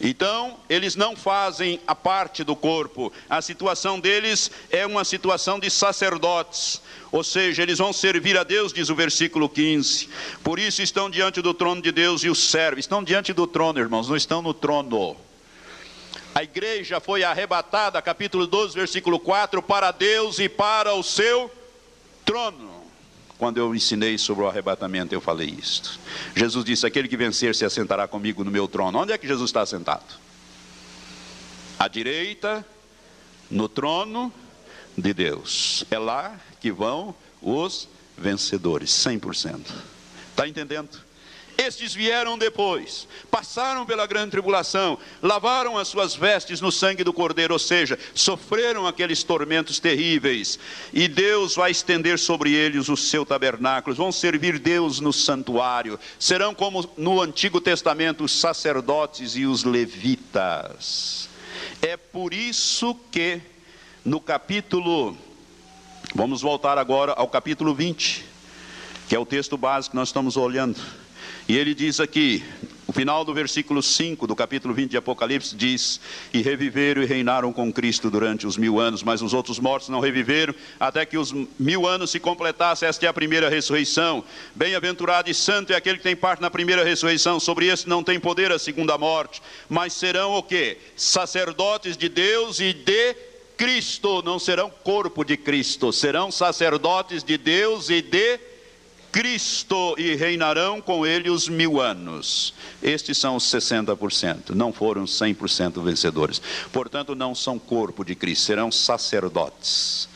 [0.00, 3.12] Então, eles não fazem a parte do corpo.
[3.28, 6.80] A situação deles é uma situação de sacerdotes.
[7.10, 10.08] Ou seja, eles vão servir a Deus, diz o versículo 15.
[10.44, 12.80] Por isso estão diante do trono de Deus e os servem.
[12.80, 15.16] Estão diante do trono, irmãos, não estão no trono.
[16.34, 21.50] A igreja foi arrebatada, capítulo 12, versículo 4, para Deus e para o seu
[22.24, 22.77] trono.
[23.38, 25.98] Quando eu ensinei sobre o arrebatamento, eu falei isto.
[26.34, 28.98] Jesus disse: Aquele que vencer se assentará comigo no meu trono.
[28.98, 30.04] Onde é que Jesus está sentado?
[31.78, 32.66] À direita,
[33.48, 34.32] no trono
[34.96, 35.84] de Deus.
[35.90, 39.60] É lá que vão os vencedores, 100%.
[40.30, 41.07] Está entendendo?
[41.60, 47.52] Estes vieram depois, passaram pela grande tribulação, lavaram as suas vestes no sangue do Cordeiro,
[47.52, 50.56] ou seja, sofreram aqueles tormentos terríveis,
[50.92, 56.54] e Deus vai estender sobre eles o seu tabernáculo, vão servir Deus no santuário, serão
[56.54, 61.28] como no Antigo Testamento os sacerdotes e os levitas.
[61.82, 63.40] É por isso que
[64.04, 65.18] no capítulo,
[66.14, 68.24] vamos voltar agora ao capítulo 20,
[69.08, 70.78] que é o texto básico que nós estamos olhando.
[71.48, 72.44] E ele diz aqui,
[72.86, 75.98] O final do versículo 5 do capítulo 20 de Apocalipse diz:
[76.32, 79.98] E reviveram e reinaram com Cristo durante os mil anos, mas os outros mortos não
[79.98, 82.86] reviveram, até que os mil anos se completassem.
[82.86, 84.22] Esta é a primeira ressurreição.
[84.54, 87.40] Bem-aventurado e santo é aquele que tem parte na primeira ressurreição.
[87.40, 90.76] Sobre esse não tem poder a segunda morte, mas serão o que?
[90.96, 93.16] Sacerdotes de Deus e de
[93.56, 94.22] Cristo.
[94.22, 98.47] Não serão corpo de Cristo, serão sacerdotes de Deus e de Cristo
[99.98, 102.54] e reinarão com ele os mil anos.
[102.82, 106.40] Estes são os 60%, não foram 100% vencedores.
[106.72, 110.08] Portanto, não são corpo de Cristo, serão sacerdotes.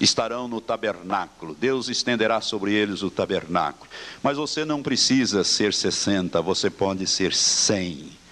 [0.00, 3.90] Estarão no tabernáculo, Deus estenderá sobre eles o tabernáculo.
[4.22, 8.26] Mas você não precisa ser 60, você pode ser 100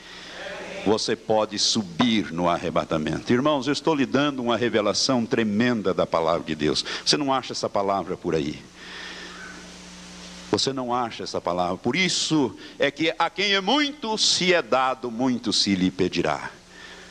[0.85, 3.33] você pode subir no arrebatamento.
[3.33, 6.85] Irmãos, eu estou lhe dando uma revelação tremenda da palavra de Deus.
[7.05, 8.62] Você não acha essa palavra por aí?
[10.55, 11.77] Você não acha essa palavra.
[11.77, 16.49] Por isso é que a quem é muito se é dado, muito se lhe pedirá.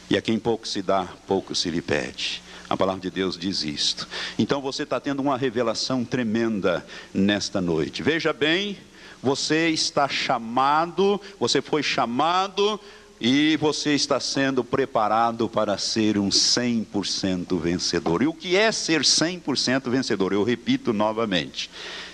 [0.09, 2.41] E a quem pouco se dá, pouco se lhe pede.
[2.69, 4.07] A palavra de Deus diz isto.
[4.39, 8.01] Então você está tendo uma revelação tremenda nesta noite.
[8.01, 8.77] Veja bem,
[9.21, 12.79] você está chamado, você foi chamado
[13.19, 18.21] e você está sendo preparado para ser um 100% vencedor.
[18.21, 20.31] E o que é ser 100% vencedor?
[20.31, 21.69] Eu repito novamente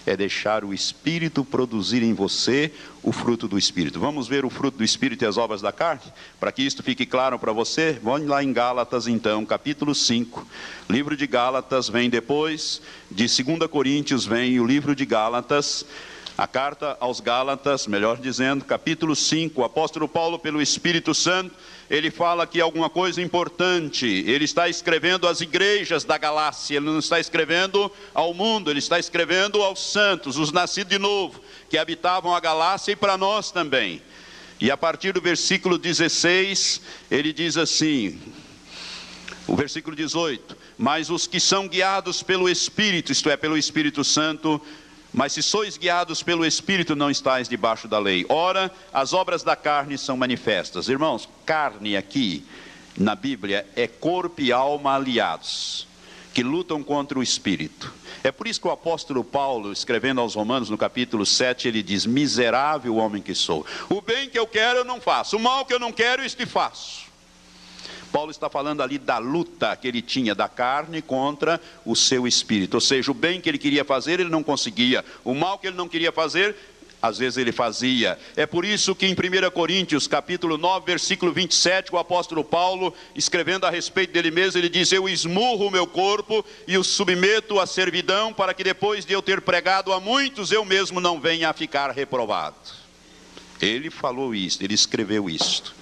[0.10, 2.72] é deixar o Espírito produzir em você
[3.04, 4.00] o fruto do Espírito.
[4.00, 6.12] Vamos ver o fruto do Espírito e as obras da carne?
[6.40, 10.48] Para que isto fique claro para você, vamos lá em Gálatas então, capítulo 5.
[10.90, 15.86] Livro de Gálatas vem depois, de 2 Coríntios vem o livro de Gálatas.
[16.40, 21.54] A carta aos Gálatas, melhor dizendo, capítulo 5, o apóstolo Paulo, pelo Espírito Santo,
[21.90, 24.06] ele fala aqui alguma coisa importante.
[24.06, 28.98] Ele está escrevendo às igrejas da Galácia, ele não está escrevendo ao mundo, ele está
[28.98, 34.02] escrevendo aos santos, os nascidos de novo, que habitavam a Galácia e para nós também.
[34.62, 38.18] E a partir do versículo 16, ele diz assim:
[39.46, 44.62] o versículo 18: Mas os que são guiados pelo Espírito, isto é, pelo Espírito Santo,
[45.14, 48.26] mas se sois guiados pelo Espírito, não estáis debaixo da lei.
[48.30, 50.88] Ora, as obras da carne são manifestas.
[50.88, 52.46] Irmãos, carne aqui
[52.98, 55.88] na Bíblia é corpo e alma aliados,
[56.34, 57.92] que lutam contra o Espírito.
[58.24, 62.06] É por isso que o apóstolo Paulo, escrevendo aos Romanos no capítulo 7, ele diz:
[62.06, 63.66] Miserável homem que sou.
[63.90, 66.46] O bem que eu quero eu não faço, o mal que eu não quero, que
[66.46, 67.09] faço.
[68.12, 72.76] Paulo está falando ali da luta que ele tinha da carne contra o seu espírito.
[72.76, 75.06] Ou seja, o bem que ele queria fazer, ele não conseguia.
[75.24, 76.56] O mal que ele não queria fazer,
[77.02, 78.20] às vezes ele fazia.
[78.36, 83.66] É por isso que em 1 Coríntios, capítulo 9, versículo 27, o apóstolo Paulo, escrevendo
[83.66, 87.66] a respeito dele mesmo, ele diz: Eu esmurro o meu corpo e o submeto à
[87.66, 91.54] servidão, para que depois de eu ter pregado a muitos, eu mesmo não venha a
[91.54, 92.56] ficar reprovado.
[93.62, 95.79] Ele falou isso, ele escreveu isto.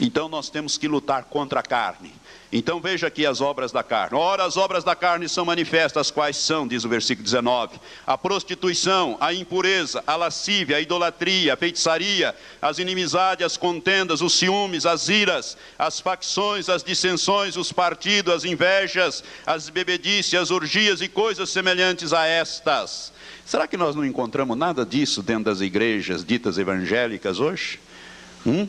[0.00, 2.12] Então nós temos que lutar contra a carne.
[2.50, 4.16] Então veja aqui as obras da carne.
[4.16, 9.18] Ora, as obras da carne são manifestas, quais são, diz o versículo 19: a prostituição,
[9.20, 15.08] a impureza, a lascívia, a idolatria, a feitiçaria, as inimizades, as contendas, os ciúmes, as
[15.08, 21.50] iras, as facções, as dissensões, os partidos, as invejas, as bebedices, as orgias e coisas
[21.50, 23.12] semelhantes a estas.
[23.44, 27.78] Será que nós não encontramos nada disso dentro das igrejas ditas evangélicas hoje?
[28.46, 28.66] Hum?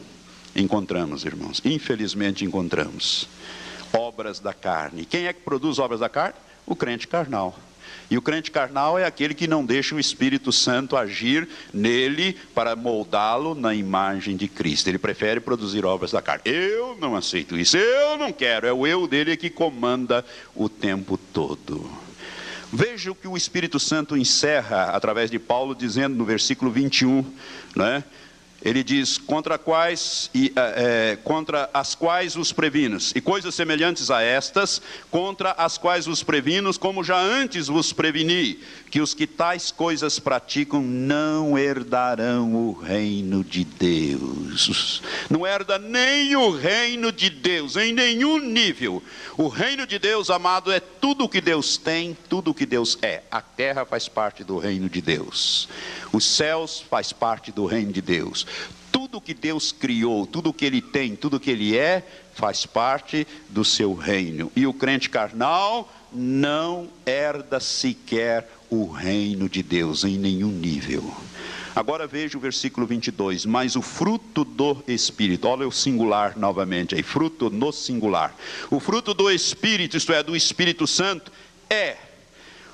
[0.60, 3.28] Encontramos, irmãos, infelizmente encontramos.
[3.94, 5.06] Obras da carne.
[5.06, 6.36] Quem é que produz obras da carne?
[6.66, 7.58] O crente carnal.
[8.12, 12.76] E o crente carnal é aquele que não deixa o Espírito Santo agir nele para
[12.76, 14.88] moldá-lo na imagem de Cristo.
[14.88, 16.42] Ele prefere produzir obras da carne.
[16.46, 18.68] Eu não aceito isso, eu não quero.
[18.68, 21.90] É o eu dele que comanda o tempo todo.
[22.72, 27.24] Veja o que o Espírito Santo encerra através de Paulo, dizendo no versículo 21,
[27.76, 28.04] né?
[28.62, 34.22] Ele diz contra quais e, é, contra as quais os previnos e coisas semelhantes a
[34.22, 38.60] estas contra as quais os previnos como já antes vos preveni
[38.90, 45.02] que os que tais coisas praticam não herdarão o reino de Deus.
[45.30, 49.02] Não herda nem o reino de Deus em nenhum nível.
[49.38, 52.98] O reino de Deus amado é tudo o que Deus tem tudo o que Deus
[53.02, 53.22] é.
[53.32, 55.70] A terra faz parte do reino de Deus.
[56.12, 58.46] Os céus faz parte do reino de Deus.
[59.00, 63.64] Tudo que Deus criou, tudo que ele tem, tudo que ele é, faz parte do
[63.64, 64.52] seu reino.
[64.58, 71.16] E o crente carnal não herda sequer o reino de Deus em nenhum nível.
[71.74, 73.46] Agora veja o versículo 22.
[73.46, 78.36] Mas o fruto do Espírito, olha o singular novamente aí, fruto no singular.
[78.70, 81.32] O fruto do Espírito, isto é, do Espírito Santo,
[81.70, 81.96] é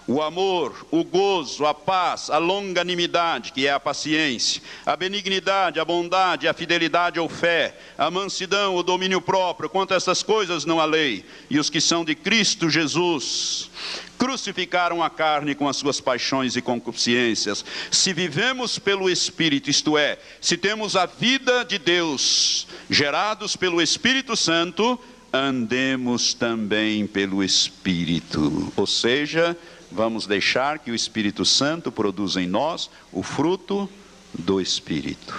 [0.08, 5.86] o amor, o gozo, a paz, a longanimidade, que é a paciência, a benignidade, a
[5.86, 10.80] bondade, a fidelidade ou fé, a mansidão, o domínio próprio, quanto a essas coisas não
[10.80, 11.26] há lei.
[11.50, 13.70] E os que são de Cristo Jesus
[14.18, 17.66] crucificaram a carne com as suas paixões e concupiscências.
[17.92, 24.36] Se vivemos pelo Espírito, isto é, se temos a vida de Deus, gerados pelo Espírito
[24.36, 25.00] Santo,
[25.34, 28.72] andemos também pelo Espírito.
[28.76, 29.58] Ou seja,
[29.96, 33.90] vamos deixar que o Espírito Santo produza em nós o fruto
[34.38, 35.34] do Espírito.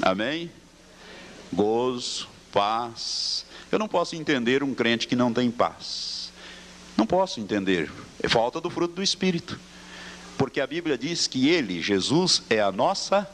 [0.00, 0.50] Amém?
[1.52, 3.44] Gozo, paz.
[3.70, 6.32] Eu não posso entender um crente que não tem paz.
[6.96, 7.90] Não posso entender.
[8.22, 9.58] É falta do fruto do Espírito.
[10.38, 13.28] Porque a Bíblia diz que Ele, Jesus, é a nossa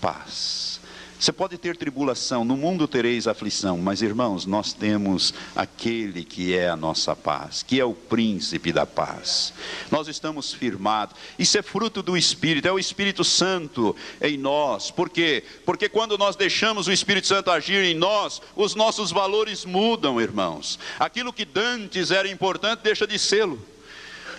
[0.00, 0.80] paz.
[1.18, 6.68] Você pode ter tribulação, no mundo tereis aflição, mas irmãos, nós temos aquele que é
[6.68, 9.54] a nossa paz, que é o príncipe da paz.
[9.90, 11.16] Nós estamos firmados.
[11.38, 14.90] Isso é fruto do Espírito, é o Espírito Santo em nós.
[14.90, 15.44] Por quê?
[15.64, 20.78] Porque quando nós deixamos o Espírito Santo agir em nós, os nossos valores mudam, irmãos.
[20.98, 23.73] Aquilo que dantes era importante deixa de sê-lo.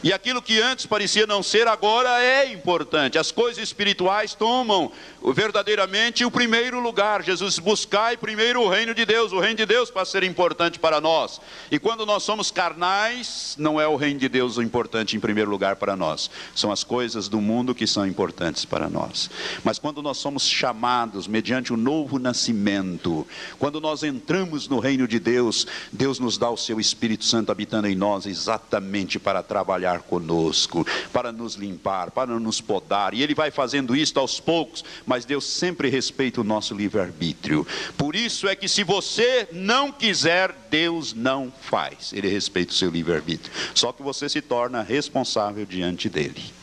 [0.05, 3.17] E aquilo que antes parecia não ser, agora é importante.
[3.17, 4.91] As coisas espirituais tomam
[5.33, 7.23] verdadeiramente o primeiro lugar.
[7.23, 11.01] Jesus buscai primeiro o reino de Deus, o reino de Deus para ser importante para
[11.01, 11.41] nós.
[11.71, 15.49] E quando nós somos carnais, não é o reino de Deus o importante em primeiro
[15.49, 16.29] lugar para nós.
[16.53, 19.27] São as coisas do mundo que são importantes para nós.
[19.63, 23.27] Mas quando nós somos chamados mediante o novo nascimento,
[23.57, 27.87] quando nós entramos no reino de Deus, Deus nos dá o seu Espírito Santo habitando
[27.87, 33.13] em nós exatamente para trabalhar trabalhar conosco, para nos limpar, para nos podar.
[33.13, 37.65] E Ele vai fazendo isso aos poucos, mas Deus sempre respeita o nosso livre-arbítrio.
[37.97, 42.11] Por isso é que se você não quiser, Deus não faz.
[42.13, 43.51] Ele respeita o seu livre-arbítrio.
[43.73, 46.54] Só que você se torna responsável diante dele.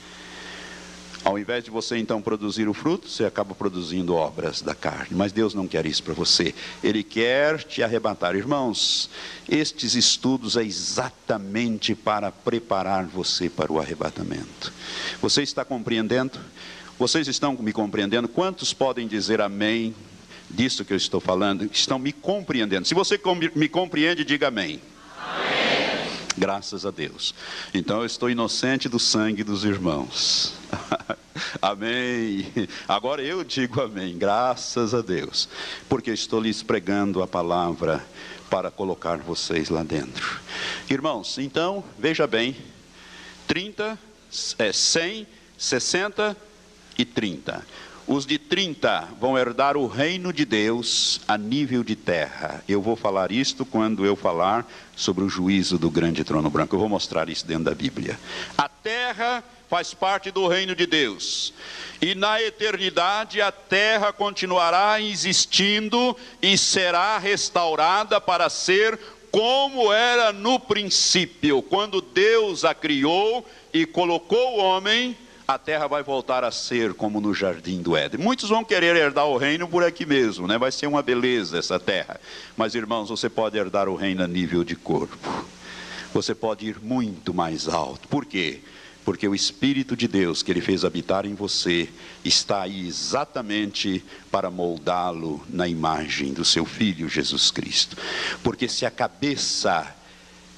[1.24, 5.10] Ao invés de você então produzir o fruto, você acaba produzindo obras da carne.
[5.12, 6.52] Mas Deus não quer isso para você.
[6.82, 8.34] Ele quer te arrebatar.
[8.34, 9.08] Irmãos,
[9.48, 14.72] estes estudos é exatamente para preparar você para o arrebatamento.
[15.20, 16.40] Você está compreendendo?
[16.98, 18.26] Vocês estão me compreendendo?
[18.26, 19.94] Quantos podem dizer amém
[20.50, 21.64] disso que eu estou falando?
[21.72, 22.86] Estão me compreendendo?
[22.86, 23.18] Se você
[23.54, 24.80] me compreende, diga amém.
[26.36, 27.34] Graças a Deus.
[27.74, 30.54] Então eu estou inocente do sangue dos irmãos.
[31.60, 32.68] amém.
[32.88, 34.16] Agora eu digo amém.
[34.16, 35.48] Graças a Deus.
[35.88, 38.04] Porque estou lhes pregando a palavra
[38.48, 40.40] para colocar vocês lá dentro.
[40.88, 42.56] Irmãos, então, veja bem:
[43.46, 43.98] 30,
[44.58, 45.26] é, 100,
[45.56, 46.36] 60
[46.98, 47.64] e 30.
[48.06, 52.62] Os de 30 vão herdar o reino de Deus a nível de terra.
[52.68, 56.74] Eu vou falar isto quando eu falar sobre o juízo do grande trono branco.
[56.74, 58.18] Eu vou mostrar isso dentro da Bíblia.
[58.58, 61.54] A terra faz parte do reino de Deus.
[62.00, 68.98] E na eternidade a terra continuará existindo e será restaurada para ser
[69.30, 75.16] como era no princípio, quando Deus a criou e colocou o homem
[75.54, 78.20] a terra vai voltar a ser como no jardim do Éden.
[78.20, 80.56] Muitos vão querer herdar o reino por aqui mesmo, né?
[80.56, 82.20] Vai ser uma beleza essa terra.
[82.56, 85.46] Mas irmãos, você pode herdar o reino a nível de corpo.
[86.14, 88.08] Você pode ir muito mais alto.
[88.08, 88.60] Por quê?
[89.04, 91.88] Porque o Espírito de Deus que Ele fez habitar em você
[92.24, 97.96] está aí exatamente para moldá-lo na imagem do seu Filho Jesus Cristo.
[98.42, 99.94] Porque se a cabeça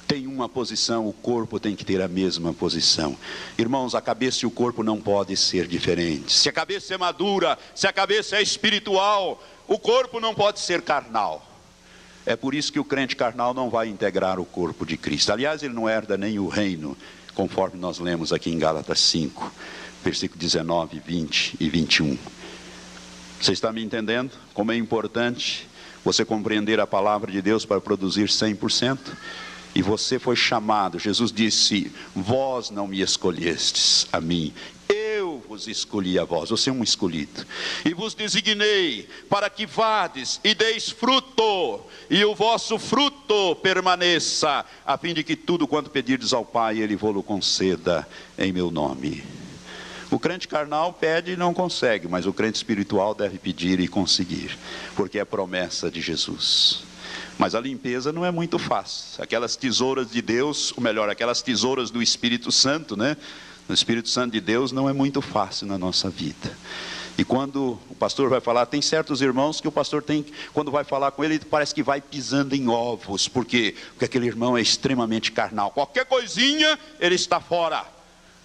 [0.07, 3.17] tem uma posição, o corpo tem que ter a mesma posição.
[3.59, 6.37] Irmãos, a cabeça e o corpo não podem ser diferentes.
[6.37, 10.83] Se a cabeça é madura, se a cabeça é espiritual, o corpo não pode ser
[10.83, 11.51] carnal.
[12.27, 15.33] É por isso que o crente carnal não vai integrar o corpo de Cristo.
[15.33, 16.97] Aliás, ele não herda nem o reino,
[17.35, 19.53] conforme nós lemos aqui em Gálatas 5,
[20.03, 22.17] versículo 19, 20 e 21.
[23.41, 24.31] Você está me entendendo?
[24.55, 25.69] Como é importante
[26.03, 28.99] você compreender a palavra de Deus para produzir 100%?
[29.75, 30.99] E você foi chamado.
[30.99, 34.53] Jesus disse: Vós não me escolhestes a mim,
[34.89, 37.47] eu vos escolhi a vós, você é um escolhido,
[37.85, 44.99] e vos designei para que vades e deis fruto, e o vosso fruto permaneça, a
[44.99, 48.07] fim de que tudo quanto pedirdes ao Pai, Ele vos conceda
[48.37, 49.25] em meu nome.
[50.11, 54.57] O crente carnal pede e não consegue, mas o crente espiritual deve pedir e conseguir,
[54.95, 56.85] porque é promessa de Jesus.
[57.39, 59.22] Mas a limpeza não é muito fácil.
[59.22, 63.16] Aquelas tesouras de Deus, ou melhor, aquelas tesouras do Espírito Santo, né?
[63.68, 66.57] O Espírito Santo de Deus não é muito fácil na nossa vida.
[67.16, 70.85] E quando o pastor vai falar, tem certos irmãos que o pastor tem, quando vai
[70.85, 73.28] falar com ele, parece que vai pisando em ovos.
[73.28, 73.74] Por quê?
[73.91, 75.70] Porque aquele irmão é extremamente carnal.
[75.70, 77.85] Qualquer coisinha, ele está fora.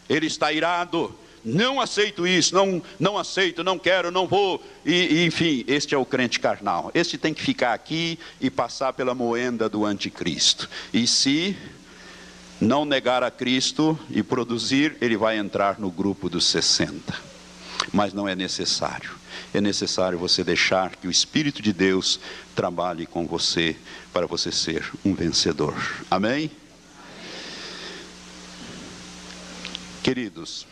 [0.08, 1.16] Ele está irado.
[1.54, 4.64] Não aceito isso, não, não aceito, não quero, não vou.
[4.86, 6.92] E, e, enfim, este é o crente carnal.
[6.94, 10.70] Este tem que ficar aqui e passar pela moenda do anticristo.
[10.94, 11.56] E se
[12.60, 17.30] não negar a Cristo e produzir, ele vai entrar no grupo dos 60
[17.92, 19.12] mas não é necessário.
[19.54, 22.20] É necessário você deixar que o Espírito de Deus
[22.56, 23.76] trabalhe com você
[24.14, 25.76] para você ser um vencedor.
[26.10, 26.52] Amém?
[30.04, 30.68] Queridos,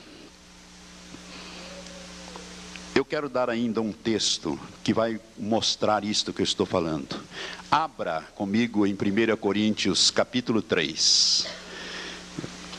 [2.98, 7.16] eu quero dar ainda um texto que vai mostrar isto que eu estou falando.
[7.70, 11.48] Abra comigo em 1 Coríntios capítulo 3.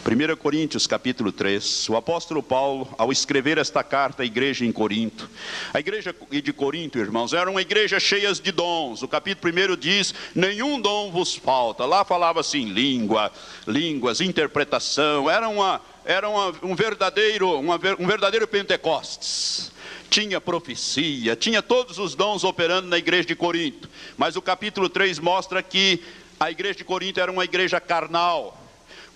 [0.04, 5.30] 1 Coríntios capítulo 3, o apóstolo Paulo, ao escrever esta carta à igreja em Corinto,
[5.72, 9.02] a igreja de Corinto, irmãos, era uma igreja cheia de dons.
[9.02, 11.84] O capítulo 1 diz: nenhum dom vos falta.
[11.84, 13.30] Lá falava assim: língua,
[13.66, 15.30] línguas, interpretação.
[15.30, 19.77] Era, uma, era uma, um, verdadeiro, uma, um verdadeiro Pentecostes
[20.08, 23.88] tinha profecia, tinha todos os dons operando na igreja de Corinto.
[24.16, 26.02] Mas o capítulo 3 mostra que
[26.40, 28.56] a igreja de Corinto era uma igreja carnal,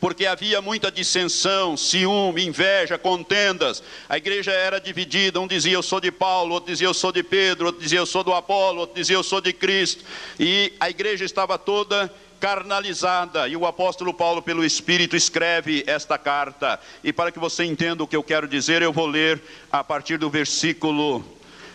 [0.00, 3.82] porque havia muita dissensão, ciúme, inveja, contendas.
[4.08, 7.22] A igreja era dividida, um dizia eu sou de Paulo, outro dizia eu sou de
[7.22, 10.04] Pedro, outro dizia eu sou do Apolo, outro dizia eu sou de Cristo.
[10.38, 12.12] E a igreja estava toda
[12.42, 13.46] carnalizada.
[13.46, 16.80] E o apóstolo Paulo, pelo Espírito, escreve esta carta.
[17.04, 19.40] E para que você entenda o que eu quero dizer, eu vou ler
[19.70, 21.24] a partir do versículo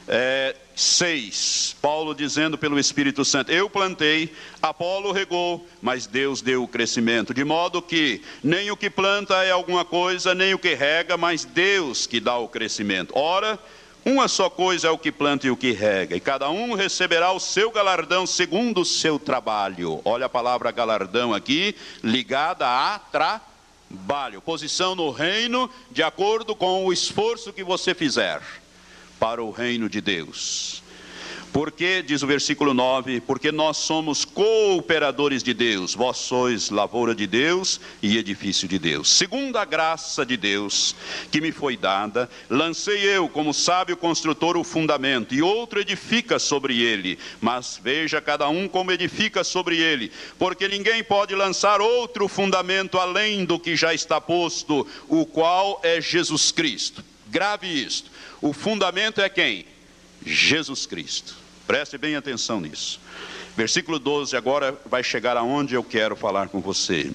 [0.09, 6.67] é, 6, Paulo dizendo pelo Espírito Santo: Eu plantei, Apolo regou, mas Deus deu o
[6.67, 7.33] crescimento.
[7.33, 11.45] De modo que nem o que planta é alguma coisa, nem o que rega, mas
[11.45, 13.17] Deus que dá o crescimento.
[13.17, 13.57] Ora,
[14.07, 17.33] uma só coisa é o que planta e o que rega, e cada um receberá
[17.33, 20.01] o seu galardão segundo o seu trabalho.
[20.05, 26.93] Olha a palavra galardão aqui, ligada a trabalho, posição no reino, de acordo com o
[26.93, 28.41] esforço que você fizer
[29.19, 30.81] para o reino de Deus.
[31.53, 37.25] Porque, diz o versículo 9, porque nós somos cooperadores de Deus, vós sois lavoura de
[37.25, 39.09] Deus e edifício de Deus.
[39.09, 40.95] Segundo a graça de Deus
[41.31, 46.81] que me foi dada, lancei eu, como sábio construtor, o fundamento, e outro edifica sobre
[46.81, 47.17] ele.
[47.41, 53.45] Mas veja cada um como edifica sobre ele, porque ninguém pode lançar outro fundamento além
[53.45, 57.03] do que já está posto, o qual é Jesus Cristo.
[57.27, 58.11] Grave isto.
[58.41, 59.65] O fundamento é quem?
[60.27, 61.35] Jesus Cristo.
[61.65, 62.99] Preste bem atenção nisso.
[63.55, 67.11] Versículo 12 agora vai chegar aonde eu quero falar com você.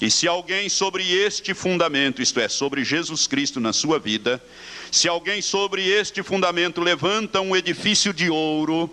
[0.00, 4.42] E se alguém sobre este fundamento, isto é, sobre Jesus Cristo na sua vida,
[4.90, 8.90] se alguém sobre este fundamento levanta um edifício de ouro,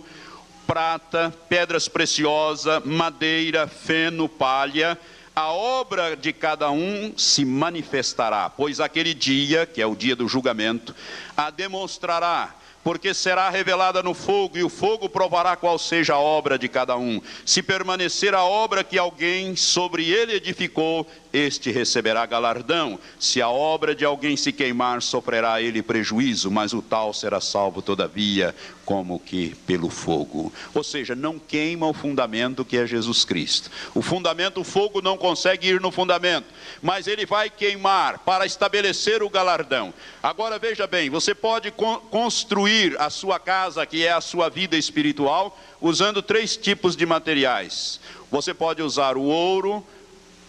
[0.67, 4.97] prata, pedras preciosas, madeira, feno, palha,
[5.35, 10.27] a obra de cada um se manifestará, pois aquele dia, que é o dia do
[10.27, 10.93] julgamento,
[11.37, 12.58] a demonstrará
[12.89, 16.97] porque será revelada no fogo, e o fogo provará qual seja a obra de cada
[16.97, 17.21] um.
[17.45, 22.99] Se permanecer a obra que alguém sobre ele edificou, este receberá galardão.
[23.19, 27.81] Se a obra de alguém se queimar, sofrerá ele prejuízo, mas o tal será salvo
[27.81, 28.55] todavia,
[28.85, 30.51] como que pelo fogo.
[30.73, 33.69] Ou seja, não queima o fundamento que é Jesus Cristo.
[33.93, 36.47] O fundamento, o fogo não consegue ir no fundamento,
[36.81, 39.93] mas ele vai queimar para estabelecer o galardão.
[40.23, 41.71] Agora veja bem, você pode
[42.09, 47.99] construir a sua casa, que é a sua vida espiritual, usando três tipos de materiais.
[48.31, 49.85] Você pode usar o ouro,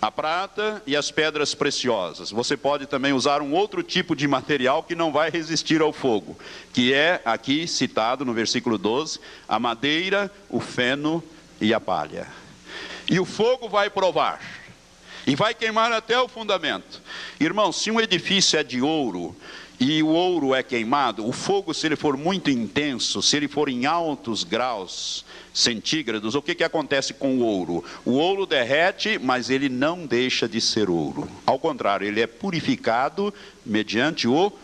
[0.01, 2.31] a prata e as pedras preciosas.
[2.31, 6.39] Você pode também usar um outro tipo de material que não vai resistir ao fogo,
[6.73, 11.23] que é aqui citado no versículo 12: a madeira, o feno
[11.61, 12.27] e a palha.
[13.09, 14.41] E o fogo vai provar,
[15.31, 17.01] e vai queimar até o fundamento.
[17.39, 19.37] Irmão, se um edifício é de ouro,
[19.79, 23.69] e o ouro é queimado, o fogo, se ele for muito intenso, se ele for
[23.69, 25.25] em altos graus,
[25.55, 27.85] centígrados, o que, que acontece com o ouro?
[28.05, 31.29] O ouro derrete, mas ele não deixa de ser ouro.
[31.47, 33.33] Ao contrário, ele é purificado
[33.65, 34.59] mediante o fogo,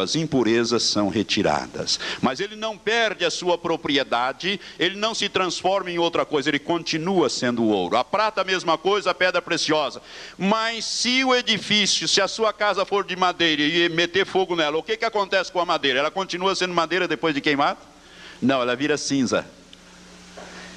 [0.00, 1.98] as impurezas são retiradas.
[2.20, 6.58] Mas ele não perde a sua propriedade, ele não se transforma em outra coisa, ele
[6.58, 7.96] continua sendo ouro.
[7.96, 10.02] A prata, a mesma coisa, a pedra preciosa.
[10.36, 14.76] Mas se o edifício, se a sua casa for de madeira e meter fogo nela,
[14.76, 16.00] o que, que acontece com a madeira?
[16.00, 17.78] Ela continua sendo madeira depois de queimada?
[18.40, 19.46] Não, ela vira cinza.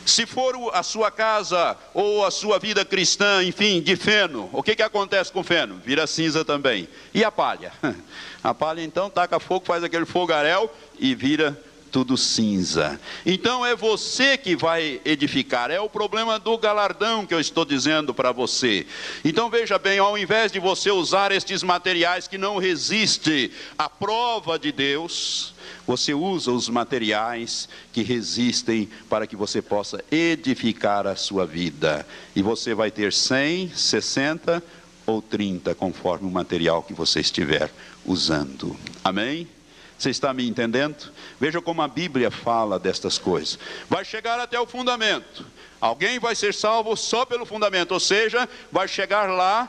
[0.05, 4.75] Se for a sua casa ou a sua vida cristã, enfim, de feno, o que,
[4.75, 5.81] que acontece com o feno?
[5.83, 6.87] Vira cinza também.
[7.13, 7.73] E a palha?
[8.43, 11.59] A palha então taca fogo, faz aquele fogaréu e vira
[11.95, 12.99] tudo cinza.
[13.25, 18.13] Então é você que vai edificar, é o problema do galardão que eu estou dizendo
[18.13, 18.85] para você.
[19.23, 24.59] Então veja bem, ao invés de você usar estes materiais que não resistem à prova
[24.59, 25.53] de Deus,
[25.87, 32.05] você usa os materiais que resistem para que você possa edificar a sua vida.
[32.35, 34.61] E você vai ter 100, 60
[35.05, 37.71] ou 30, conforme o material que você estiver
[38.05, 38.75] usando.
[39.01, 39.47] Amém?
[40.05, 41.11] Você está me entendendo?
[41.39, 43.57] Veja como a Bíblia fala destas coisas.
[43.89, 45.43] Vai chegar até o fundamento.
[45.81, 49.67] Alguém vai ser salvo só pelo fundamento, ou seja, vai chegar lá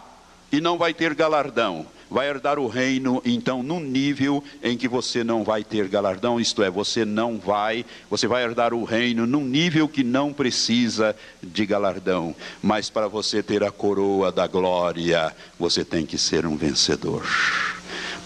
[0.52, 5.24] e não vai ter galardão vai herdar o reino, então, num nível em que você
[5.24, 9.44] não vai ter galardão, isto é, você não vai, você vai herdar o reino num
[9.44, 12.32] nível que não precisa de galardão,
[12.62, 17.26] mas para você ter a coroa da glória, você tem que ser um vencedor.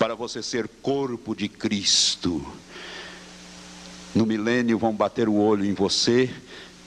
[0.01, 2.43] Para você ser corpo de Cristo,
[4.15, 6.31] no milênio vão bater o olho em você.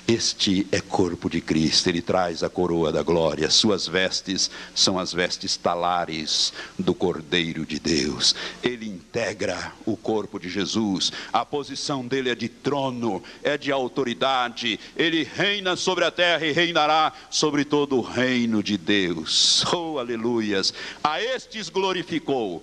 [0.07, 5.13] Este é corpo de Cristo, ele traz a coroa da glória, suas vestes são as
[5.13, 8.35] vestes talares do Cordeiro de Deus.
[8.63, 14.79] Ele integra o corpo de Jesus, a posição dele é de trono, é de autoridade,
[14.97, 19.63] ele reina sobre a terra e reinará sobre todo o reino de Deus.
[19.71, 20.73] Oh, aleluias!
[21.01, 22.61] A estes glorificou,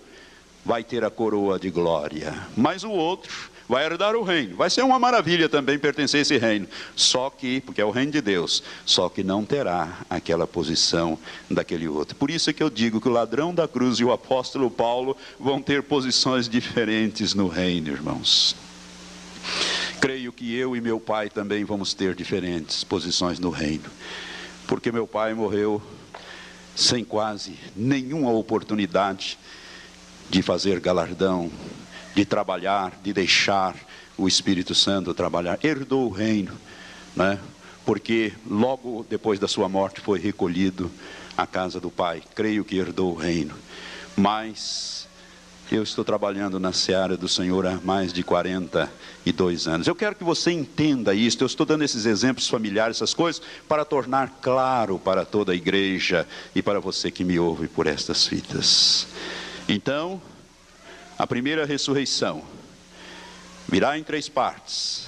[0.65, 4.57] vai ter a coroa de glória, mas o outro vai herdar o reino.
[4.57, 6.67] Vai ser uma maravilha também pertencer a esse reino.
[6.97, 11.17] Só que, porque é o reino de Deus, só que não terá aquela posição
[11.49, 12.17] daquele outro.
[12.17, 15.17] Por isso é que eu digo que o ladrão da cruz e o apóstolo Paulo
[15.39, 18.57] vão ter posições diferentes no reino, irmãos.
[20.01, 23.89] Creio que eu e meu pai também vamos ter diferentes posições no reino.
[24.67, 25.81] Porque meu pai morreu
[26.75, 29.39] sem quase nenhuma oportunidade
[30.31, 31.51] de fazer galardão
[32.15, 33.75] de trabalhar, de deixar
[34.17, 35.59] o Espírito Santo trabalhar.
[35.63, 36.53] Herdou o reino,
[37.15, 37.39] né?
[37.85, 40.91] porque logo depois da sua morte foi recolhido
[41.37, 42.23] à casa do Pai.
[42.35, 43.55] Creio que herdou o reino.
[44.17, 45.09] Mas
[45.73, 49.87] eu estou trabalhando na seara do Senhor há mais de 42 anos.
[49.87, 51.43] Eu quero que você entenda isso.
[51.43, 56.27] Eu estou dando esses exemplos familiares, essas coisas, para tornar claro para toda a igreja
[56.55, 59.07] e para você que me ouve por estas fitas.
[59.73, 60.21] Então,
[61.17, 62.43] a primeira ressurreição
[63.69, 65.07] virá em três partes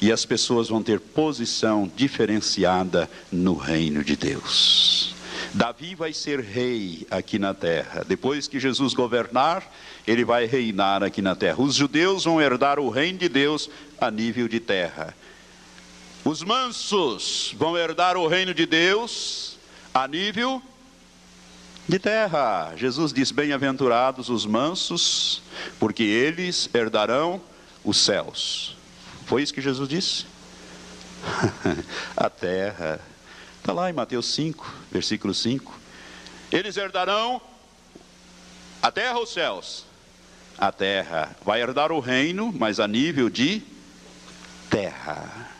[0.00, 5.14] e as pessoas vão ter posição diferenciada no reino de Deus.
[5.54, 8.04] Davi vai ser rei aqui na terra.
[8.04, 9.62] Depois que Jesus governar,
[10.04, 11.62] ele vai reinar aqui na terra.
[11.62, 15.14] Os judeus vão herdar o reino de Deus a nível de terra.
[16.24, 19.56] Os mansos vão herdar o reino de Deus
[19.94, 20.60] a nível
[21.88, 22.72] de terra.
[22.76, 25.42] Jesus diz: Bem-aventurados os mansos,
[25.78, 27.40] porque eles herdarão
[27.84, 28.76] os céus.
[29.26, 30.26] Foi isso que Jesus disse?
[32.16, 33.00] a terra.
[33.58, 35.80] Está lá em Mateus 5, versículo 5.
[36.50, 37.40] Eles herdarão
[38.82, 39.84] a terra ou os céus?
[40.58, 41.34] A terra.
[41.44, 43.62] Vai herdar o reino, mas a nível de
[44.68, 45.51] terra.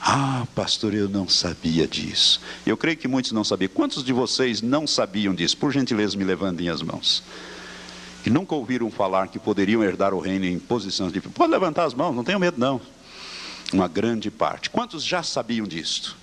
[0.00, 2.40] Ah, pastor, eu não sabia disso.
[2.66, 3.70] Eu creio que muitos não sabiam.
[3.72, 5.56] Quantos de vocês não sabiam disso?
[5.56, 7.22] Por gentileza, me levantem as mãos.
[8.22, 11.20] Que nunca ouviram falar que poderiam herdar o reino em posições de.
[11.20, 12.80] Pode levantar as mãos, não tenham medo, não.
[13.72, 14.70] Uma grande parte.
[14.70, 16.16] Quantos já sabiam disso?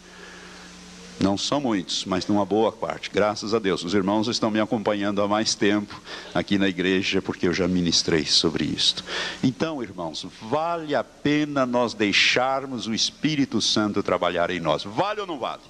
[1.23, 3.81] Não são muitos, mas uma boa parte, graças a Deus.
[3.85, 6.01] Os irmãos estão me acompanhando há mais tempo
[6.33, 9.05] aqui na igreja, porque eu já ministrei sobre isto.
[9.41, 14.83] Então, irmãos, vale a pena nós deixarmos o Espírito Santo trabalhar em nós.
[14.83, 15.61] Vale ou não vale?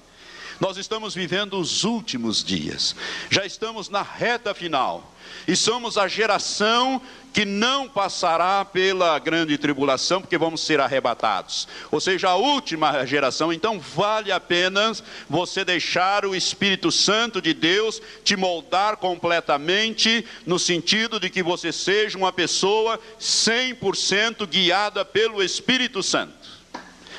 [0.60, 2.94] Nós estamos vivendo os últimos dias,
[3.30, 5.14] já estamos na reta final,
[5.46, 7.02] e somos a geração
[7.32, 11.66] que não passará pela grande tribulação, porque vamos ser arrebatados.
[11.90, 13.52] Ou seja, a última geração.
[13.52, 14.92] Então, vale a pena
[15.28, 21.72] você deixar o Espírito Santo de Deus te moldar completamente, no sentido de que você
[21.72, 26.32] seja uma pessoa 100% guiada pelo Espírito Santo.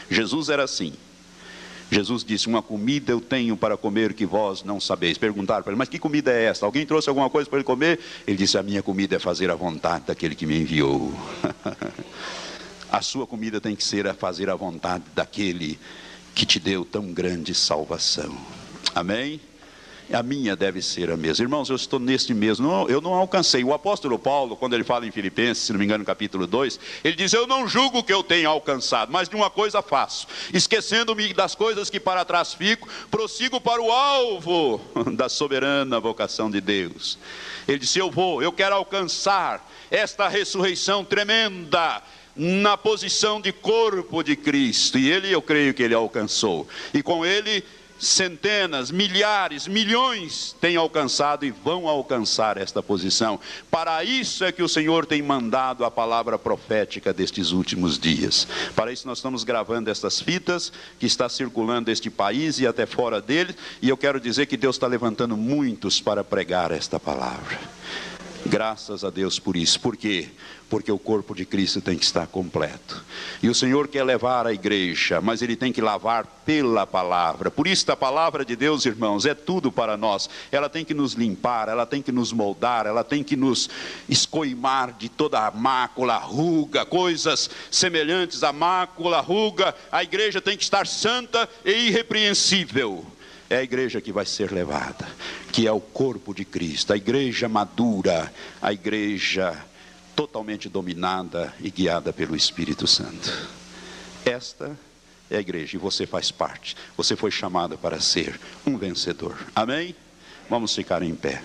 [0.10, 0.94] Jesus era assim.
[1.92, 5.18] Jesus disse: Uma comida eu tenho para comer que vós não sabeis.
[5.18, 6.66] Perguntaram para ele: Mas que comida é esta?
[6.66, 8.00] Alguém trouxe alguma coisa para ele comer?
[8.28, 11.14] Ele disse: A minha comida é fazer a vontade daquele que me enviou.
[12.92, 15.80] a sua comida tem que ser a fazer a vontade daquele
[16.34, 18.36] que te deu tão grande salvação.
[18.94, 19.40] Amém?
[20.12, 21.43] A minha deve ser a mesma.
[21.43, 23.64] Irmãos, eu estou neste mesmo, não, eu não alcancei.
[23.64, 26.80] O apóstolo Paulo, quando ele fala em Filipenses, se não me engano, no capítulo 2,
[27.03, 31.34] ele diz: Eu não julgo que eu tenha alcançado, mas de uma coisa faço, esquecendo-me
[31.34, 34.80] das coisas que para trás fico, prossigo para o alvo
[35.14, 37.18] da soberana vocação de Deus.
[37.68, 42.01] Ele disse: Eu vou, eu quero alcançar esta ressurreição tremenda
[42.36, 44.99] na posição de corpo de Cristo.
[44.99, 46.68] E ele, eu creio que ele alcançou.
[46.93, 47.64] E com ele
[48.06, 53.39] centenas, milhares, milhões têm alcançado e vão alcançar esta posição.
[53.70, 58.47] Para isso é que o Senhor tem mandado a palavra profética destes últimos dias.
[58.76, 63.22] Para isso nós estamos gravando estas fitas que está circulando este país e até fora
[63.22, 67.60] dele, e eu quero dizer que Deus está levantando muitos para pregar esta palavra.
[68.45, 69.80] Graças a Deus por isso.
[69.80, 70.30] Por quê?
[70.70, 73.03] Porque o corpo de Cristo tem que estar completo.
[73.41, 77.51] E o Senhor quer levar a igreja, mas Ele tem que lavar pela palavra.
[77.51, 80.30] Por isso, a palavra de Deus, irmãos, é tudo para nós.
[80.51, 83.70] Ela tem que nos limpar, ela tem que nos moldar, ela tem que nos
[84.09, 89.76] escoimar de toda a mácula, ruga, coisas semelhantes à mácula, ruga.
[89.91, 93.05] A igreja tem que estar santa e irrepreensível
[93.49, 95.07] é a igreja que vai ser levada,
[95.51, 99.55] que é o corpo de Cristo, a igreja madura, a igreja
[100.16, 103.32] totalmente dominada e guiada pelo Espírito Santo.
[104.26, 104.78] Esta
[105.30, 106.76] é a igreja e você faz parte.
[106.95, 109.38] Você foi chamado para ser um vencedor.
[109.55, 109.95] Amém?
[110.48, 111.41] Vamos ficar em pé.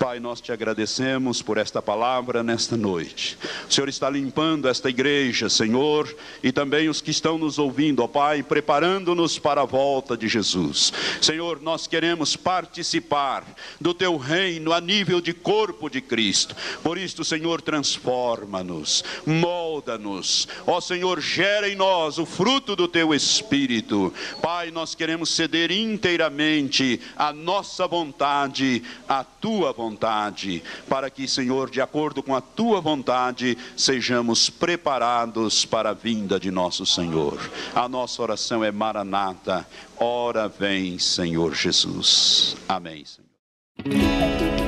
[0.00, 3.38] Pai, nós te agradecemos por esta palavra nesta noite.
[3.68, 6.12] O Senhor está limpando esta igreja, Senhor,
[6.42, 10.92] e também os que estão nos ouvindo, ó Pai, preparando-nos para a volta de Jesus.
[11.20, 13.44] Senhor, nós queremos participar
[13.80, 16.56] do teu reino a nível de corpo de Cristo.
[16.82, 20.48] Por isso, Senhor, transforma-nos, molda-nos.
[20.66, 24.12] Ó Senhor, gera em nós o fruto do teu espírito.
[24.42, 31.70] Pai, nós queremos ceder inteiramente a nossa vontade vontade, a tua vontade, para que, Senhor,
[31.70, 37.38] de acordo com a tua vontade, sejamos preparados para a vinda de nosso Senhor.
[37.74, 39.66] A nossa oração é Maranata,
[39.98, 42.56] ora vem, Senhor Jesus.
[42.68, 44.61] Amém, Senhor.